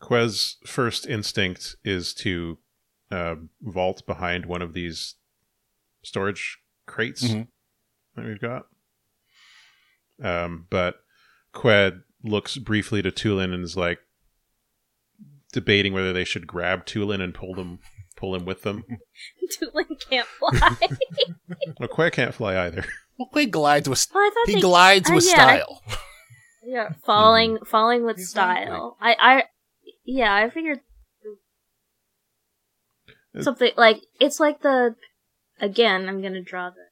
Quay's 0.00 0.58
first 0.66 1.06
instinct 1.06 1.76
is 1.82 2.12
to 2.14 2.58
uh, 3.10 3.36
vault 3.62 4.02
behind 4.06 4.44
one 4.44 4.60
of 4.60 4.74
these 4.74 5.14
storage 6.02 6.58
crates 6.86 7.24
Mhm. 7.24 7.48
that 8.16 8.24
we've 8.26 8.40
got. 8.40 8.66
Um, 10.22 10.66
but 10.68 10.96
Qued 11.52 12.02
looks 12.22 12.58
briefly 12.58 13.00
to 13.02 13.10
Tulin 13.10 13.54
and 13.54 13.64
is 13.64 13.76
like 13.76 14.00
debating 15.54 15.92
whether 15.94 16.12
they 16.12 16.24
should 16.24 16.46
grab 16.46 16.84
Tulin 16.84 17.22
and 17.22 17.32
pull 17.32 17.54
them 17.54 17.78
pull 18.16 18.34
him 18.34 18.44
with 18.44 18.62
them. 18.62 18.84
Tulin 19.62 19.86
can't 20.10 20.26
fly. 20.26 20.76
well, 21.80 21.88
Qued 21.88 22.12
can't 22.12 22.34
fly 22.34 22.58
either. 22.66 22.84
Well, 23.18 23.30
Quay 23.32 23.46
glides 23.46 23.88
with 23.88 24.06
well, 24.12 24.24
I 24.24 24.30
thought 24.34 24.48
he 24.48 24.54
they, 24.56 24.60
glides 24.60 25.10
uh, 25.10 25.14
with 25.14 25.24
yeah, 25.26 25.32
style. 25.34 25.82
yeah, 26.64 26.88
falling, 27.06 27.58
falling 27.64 28.04
with 28.04 28.18
Exactly. 28.18 28.66
style. 28.66 28.96
I, 29.00 29.16
I, 29.20 29.42
yeah, 30.04 30.34
I 30.34 30.50
figured 30.50 30.80
something 33.40 33.72
like 33.76 34.00
it's 34.20 34.40
like 34.40 34.60
the. 34.62 34.96
Again, 35.60 36.08
I'm 36.08 36.20
gonna 36.20 36.42
draw 36.42 36.70
the 36.70 36.84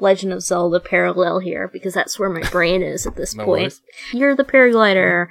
Legend 0.00 0.32
of 0.32 0.42
Zelda 0.42 0.80
parallel 0.80 1.40
here 1.40 1.68
because 1.70 1.92
that's 1.92 2.18
where 2.18 2.30
my 2.30 2.40
brain 2.50 2.82
is 2.82 3.06
at 3.06 3.16
this 3.16 3.34
No 3.34 3.44
point. 3.44 3.60
worries. 3.62 3.82
You're 4.12 4.34
the 4.34 4.44
paraglider, 4.44 5.28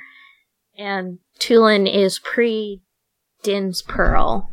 and 0.77 1.19
Tulin 1.39 1.91
is 1.91 2.19
pre 2.19 2.81
Din's 3.43 3.81
Pearl. 3.81 4.49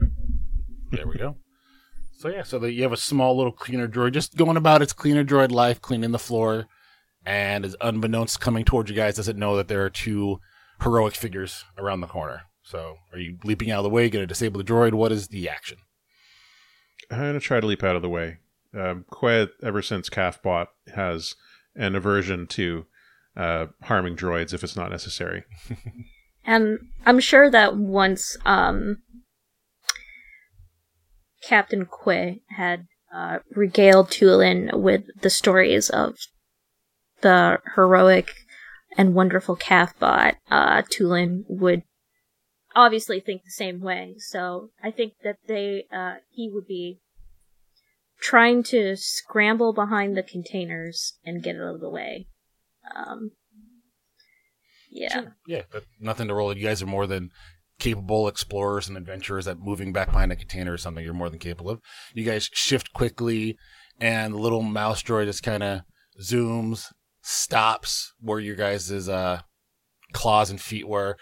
There 0.90 1.06
we 1.06 1.16
go. 1.16 1.36
So 2.18 2.28
yeah, 2.28 2.42
so 2.42 2.58
that 2.60 2.72
you 2.72 2.82
have 2.82 2.92
a 2.92 2.96
small 2.96 3.36
little 3.36 3.52
cleaner 3.52 3.88
droid 3.88 4.12
just 4.12 4.36
going 4.36 4.56
about 4.56 4.82
its 4.82 4.92
cleaner 4.92 5.24
droid 5.24 5.50
life, 5.50 5.80
cleaning 5.80 6.12
the 6.12 6.18
floor, 6.18 6.66
and 7.26 7.64
is 7.64 7.76
unbeknownst 7.80 8.40
coming 8.40 8.64
towards 8.64 8.88
you 8.88 8.96
guys, 8.96 9.16
doesn't 9.16 9.38
know 9.38 9.56
that 9.56 9.68
there 9.68 9.84
are 9.84 9.90
two 9.90 10.40
heroic 10.80 11.14
figures 11.14 11.64
around 11.76 12.00
the 12.00 12.06
corner. 12.06 12.42
So 12.62 12.96
are 13.12 13.18
you 13.18 13.36
leaping 13.44 13.70
out 13.70 13.78
of 13.78 13.84
the 13.84 13.90
way, 13.90 14.08
gonna 14.08 14.26
disable 14.26 14.58
the 14.58 14.64
droid? 14.64 14.94
What 14.94 15.12
is 15.12 15.28
the 15.28 15.48
action? 15.48 15.78
I'm 17.10 17.18
gonna 17.18 17.40
try 17.40 17.60
to 17.60 17.66
leap 17.66 17.82
out 17.82 17.96
of 17.96 18.02
the 18.02 18.08
way. 18.08 18.38
Um, 18.72 19.04
Qued, 19.10 19.50
ever 19.62 19.82
since 19.82 20.08
Calfbot, 20.08 20.68
has 20.94 21.34
an 21.76 21.94
aversion 21.94 22.46
to 22.48 22.86
uh, 23.36 23.66
harming 23.82 24.16
droids 24.16 24.52
if 24.52 24.64
it's 24.64 24.76
not 24.76 24.90
necessary. 24.90 25.44
And 26.44 26.78
I'm 27.06 27.20
sure 27.20 27.50
that 27.50 27.76
once 27.76 28.36
um, 28.44 28.98
Captain 31.42 31.86
Quay 31.86 32.42
had 32.56 32.86
uh, 33.14 33.38
regaled 33.54 34.10
Tulin 34.10 34.74
with 34.74 35.04
the 35.20 35.30
stories 35.30 35.88
of 35.90 36.16
the 37.20 37.58
heroic 37.74 38.34
and 38.96 39.14
wonderful 39.14 39.56
Cathbot, 39.56 40.34
uh, 40.50 40.82
Tulin 40.82 41.44
would 41.48 41.82
obviously 42.74 43.20
think 43.20 43.44
the 43.44 43.50
same 43.50 43.80
way. 43.80 44.16
So 44.18 44.70
I 44.82 44.90
think 44.90 45.14
that 45.22 45.38
they 45.46 45.86
uh, 45.92 46.16
he 46.30 46.50
would 46.52 46.66
be 46.66 47.00
trying 48.20 48.62
to 48.64 48.96
scramble 48.96 49.72
behind 49.72 50.16
the 50.16 50.22
containers 50.22 51.18
and 51.24 51.42
get 51.42 51.56
out 51.56 51.74
of 51.74 51.80
the 51.80 51.90
way. 51.90 52.26
Um, 52.94 53.32
yeah. 54.94 55.12
Sure. 55.12 55.36
Yeah, 55.46 55.62
but 55.70 55.84
nothing 56.00 56.28
to 56.28 56.34
roll. 56.34 56.56
You 56.56 56.64
guys 56.66 56.82
are 56.82 56.86
more 56.86 57.06
than 57.06 57.30
capable 57.78 58.28
explorers 58.28 58.88
and 58.88 58.96
adventurers 58.96 59.48
at 59.48 59.58
moving 59.58 59.92
back 59.92 60.12
behind 60.12 60.32
a 60.32 60.36
container 60.36 60.72
or 60.72 60.78
something. 60.78 61.04
You're 61.04 61.12
more 61.12 61.28
than 61.28 61.40
capable 61.40 61.72
of. 61.72 61.80
You 62.14 62.24
guys 62.24 62.48
shift 62.52 62.92
quickly, 62.92 63.58
and 64.00 64.32
the 64.32 64.38
little 64.38 64.62
mouse 64.62 65.02
droid 65.02 65.26
just 65.26 65.42
kind 65.42 65.62
of 65.62 65.80
zooms, 66.22 66.92
stops 67.22 68.14
where 68.20 68.38
your 68.38 68.54
guys' 68.56 69.08
uh, 69.08 69.40
claws 70.12 70.50
and 70.50 70.60
feet 70.60 70.86
were, 70.86 71.16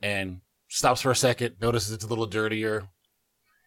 and 0.00 0.40
stops 0.68 1.02
for 1.02 1.10
a 1.10 1.16
second, 1.16 1.56
notices 1.60 1.92
it's 1.92 2.04
a 2.04 2.08
little 2.08 2.26
dirtier, 2.26 2.88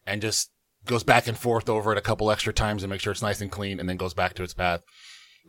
and 0.05 0.21
just 0.21 0.51
goes 0.85 1.03
back 1.03 1.27
and 1.27 1.37
forth 1.37 1.69
over 1.69 1.91
it 1.91 1.97
a 1.97 2.01
couple 2.01 2.31
extra 2.31 2.51
times 2.51 2.81
and 2.81 2.89
make 2.89 3.01
sure 3.01 3.11
it's 3.11 3.21
nice 3.21 3.41
and 3.41 3.51
clean, 3.51 3.79
and 3.79 3.87
then 3.87 3.97
goes 3.97 4.15
back 4.15 4.33
to 4.33 4.43
its 4.43 4.53
path. 4.53 4.81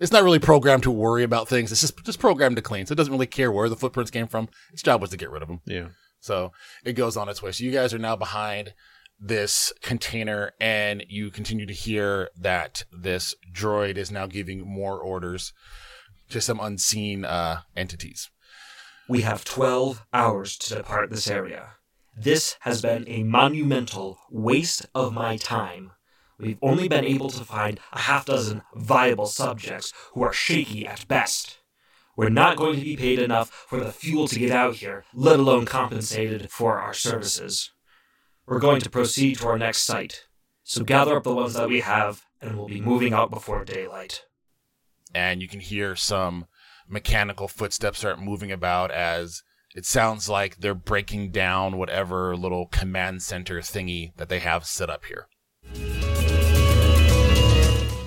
It's 0.00 0.12
not 0.12 0.22
really 0.22 0.38
programmed 0.38 0.82
to 0.84 0.90
worry 0.90 1.22
about 1.22 1.48
things. 1.48 1.72
It's 1.72 1.80
just 1.80 2.04
just 2.04 2.18
programmed 2.18 2.56
to 2.56 2.62
clean. 2.62 2.86
So 2.86 2.92
it 2.92 2.96
doesn't 2.96 3.12
really 3.12 3.26
care 3.26 3.52
where 3.52 3.68
the 3.68 3.76
footprints 3.76 4.10
came 4.10 4.26
from. 4.26 4.48
Its 4.72 4.82
job 4.82 5.00
was 5.00 5.10
to 5.10 5.16
get 5.16 5.30
rid 5.30 5.42
of 5.42 5.48
them. 5.48 5.60
Yeah. 5.64 5.88
So 6.20 6.52
it 6.84 6.92
goes 6.94 7.16
on 7.16 7.28
its 7.28 7.42
way. 7.42 7.52
So 7.52 7.64
you 7.64 7.72
guys 7.72 7.92
are 7.92 7.98
now 7.98 8.16
behind 8.16 8.74
this 9.18 9.72
container 9.82 10.52
and 10.60 11.04
you 11.08 11.30
continue 11.30 11.66
to 11.66 11.72
hear 11.72 12.28
that 12.36 12.84
this 12.92 13.34
droid 13.52 13.96
is 13.96 14.10
now 14.10 14.26
giving 14.26 14.66
more 14.66 14.98
orders 14.98 15.52
to 16.30 16.40
some 16.40 16.58
unseen 16.60 17.24
uh, 17.24 17.60
entities. 17.76 18.30
We 19.08 19.22
have 19.22 19.44
12 19.44 20.04
hours 20.12 20.56
to 20.58 20.76
depart 20.76 21.10
this 21.10 21.28
area. 21.28 21.74
This 22.16 22.56
has 22.60 22.82
been 22.82 23.04
a 23.08 23.22
monumental 23.22 24.18
waste 24.30 24.86
of 24.94 25.12
my 25.12 25.36
time. 25.36 25.92
We've 26.42 26.58
only 26.60 26.88
been 26.88 27.04
able 27.04 27.30
to 27.30 27.44
find 27.44 27.78
a 27.92 28.00
half 28.00 28.26
dozen 28.26 28.62
viable 28.74 29.26
subjects 29.26 29.92
who 30.12 30.22
are 30.24 30.32
shaky 30.32 30.84
at 30.84 31.06
best. 31.06 31.58
We're 32.16 32.30
not 32.30 32.56
going 32.56 32.80
to 32.80 32.84
be 32.84 32.96
paid 32.96 33.20
enough 33.20 33.48
for 33.48 33.78
the 33.78 33.92
fuel 33.92 34.26
to 34.26 34.40
get 34.40 34.50
out 34.50 34.74
here, 34.74 35.04
let 35.14 35.38
alone 35.38 35.66
compensated 35.66 36.50
for 36.50 36.80
our 36.80 36.94
services. 36.94 37.70
We're 38.44 38.58
going 38.58 38.80
to 38.80 38.90
proceed 38.90 39.38
to 39.38 39.46
our 39.46 39.56
next 39.56 39.82
site. 39.82 40.24
So 40.64 40.82
gather 40.82 41.16
up 41.16 41.22
the 41.22 41.32
ones 41.32 41.54
that 41.54 41.68
we 41.68 41.78
have, 41.78 42.24
and 42.40 42.56
we'll 42.56 42.66
be 42.66 42.80
moving 42.80 43.12
out 43.12 43.30
before 43.30 43.64
daylight. 43.64 44.24
And 45.14 45.40
you 45.40 45.46
can 45.46 45.60
hear 45.60 45.94
some 45.94 46.46
mechanical 46.88 47.46
footsteps 47.46 48.00
start 48.00 48.20
moving 48.20 48.50
about 48.50 48.90
as 48.90 49.44
it 49.76 49.86
sounds 49.86 50.28
like 50.28 50.56
they're 50.56 50.74
breaking 50.74 51.30
down 51.30 51.78
whatever 51.78 52.36
little 52.36 52.66
command 52.66 53.22
center 53.22 53.60
thingy 53.60 54.14
that 54.16 54.28
they 54.28 54.40
have 54.40 54.66
set 54.66 54.90
up 54.90 55.04
here. 55.04 55.28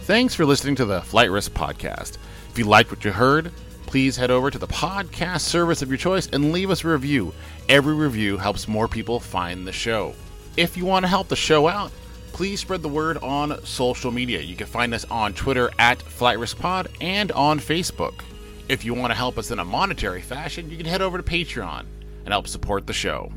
Thanks 0.05 0.35
for 0.35 0.45
listening 0.45 0.75
to 0.75 0.85
the 0.85 1.01
Flight 1.01 1.31
Risk 1.31 1.53
Podcast. 1.53 2.19
If 2.51 2.59
you 2.59 2.65
liked 2.65 2.91
what 2.91 3.03
you 3.03 3.11
heard, 3.11 3.51
please 3.87 4.15
head 4.15 4.29
over 4.29 4.51
to 4.51 4.59
the 4.59 4.67
podcast 4.67 5.41
service 5.41 5.81
of 5.81 5.89
your 5.89 5.97
choice 5.97 6.27
and 6.27 6.51
leave 6.51 6.69
us 6.69 6.83
a 6.83 6.89
review. 6.89 7.33
Every 7.69 7.95
review 7.95 8.37
helps 8.37 8.67
more 8.67 8.87
people 8.87 9.19
find 9.19 9.65
the 9.65 9.71
show. 9.71 10.13
If 10.57 10.77
you 10.77 10.85
want 10.85 11.05
to 11.05 11.09
help 11.09 11.27
the 11.27 11.35
show 11.35 11.67
out, 11.67 11.91
please 12.33 12.59
spread 12.59 12.83
the 12.83 12.87
word 12.87 13.17
on 13.17 13.65
social 13.65 14.11
media. 14.11 14.41
You 14.41 14.55
can 14.55 14.67
find 14.67 14.93
us 14.93 15.05
on 15.05 15.33
Twitter 15.33 15.71
at 15.79 16.03
Flight 16.03 16.37
Risk 16.37 16.59
Pod 16.59 16.87
and 17.01 17.31
on 17.31 17.59
Facebook. 17.59 18.21
If 18.69 18.85
you 18.85 18.93
want 18.93 19.09
to 19.09 19.17
help 19.17 19.39
us 19.39 19.49
in 19.49 19.57
a 19.57 19.65
monetary 19.65 20.21
fashion, 20.21 20.69
you 20.69 20.77
can 20.77 20.85
head 20.85 21.01
over 21.01 21.17
to 21.17 21.23
Patreon 21.23 21.83
and 22.25 22.27
help 22.31 22.47
support 22.47 22.85
the 22.85 22.93
show. 22.93 23.31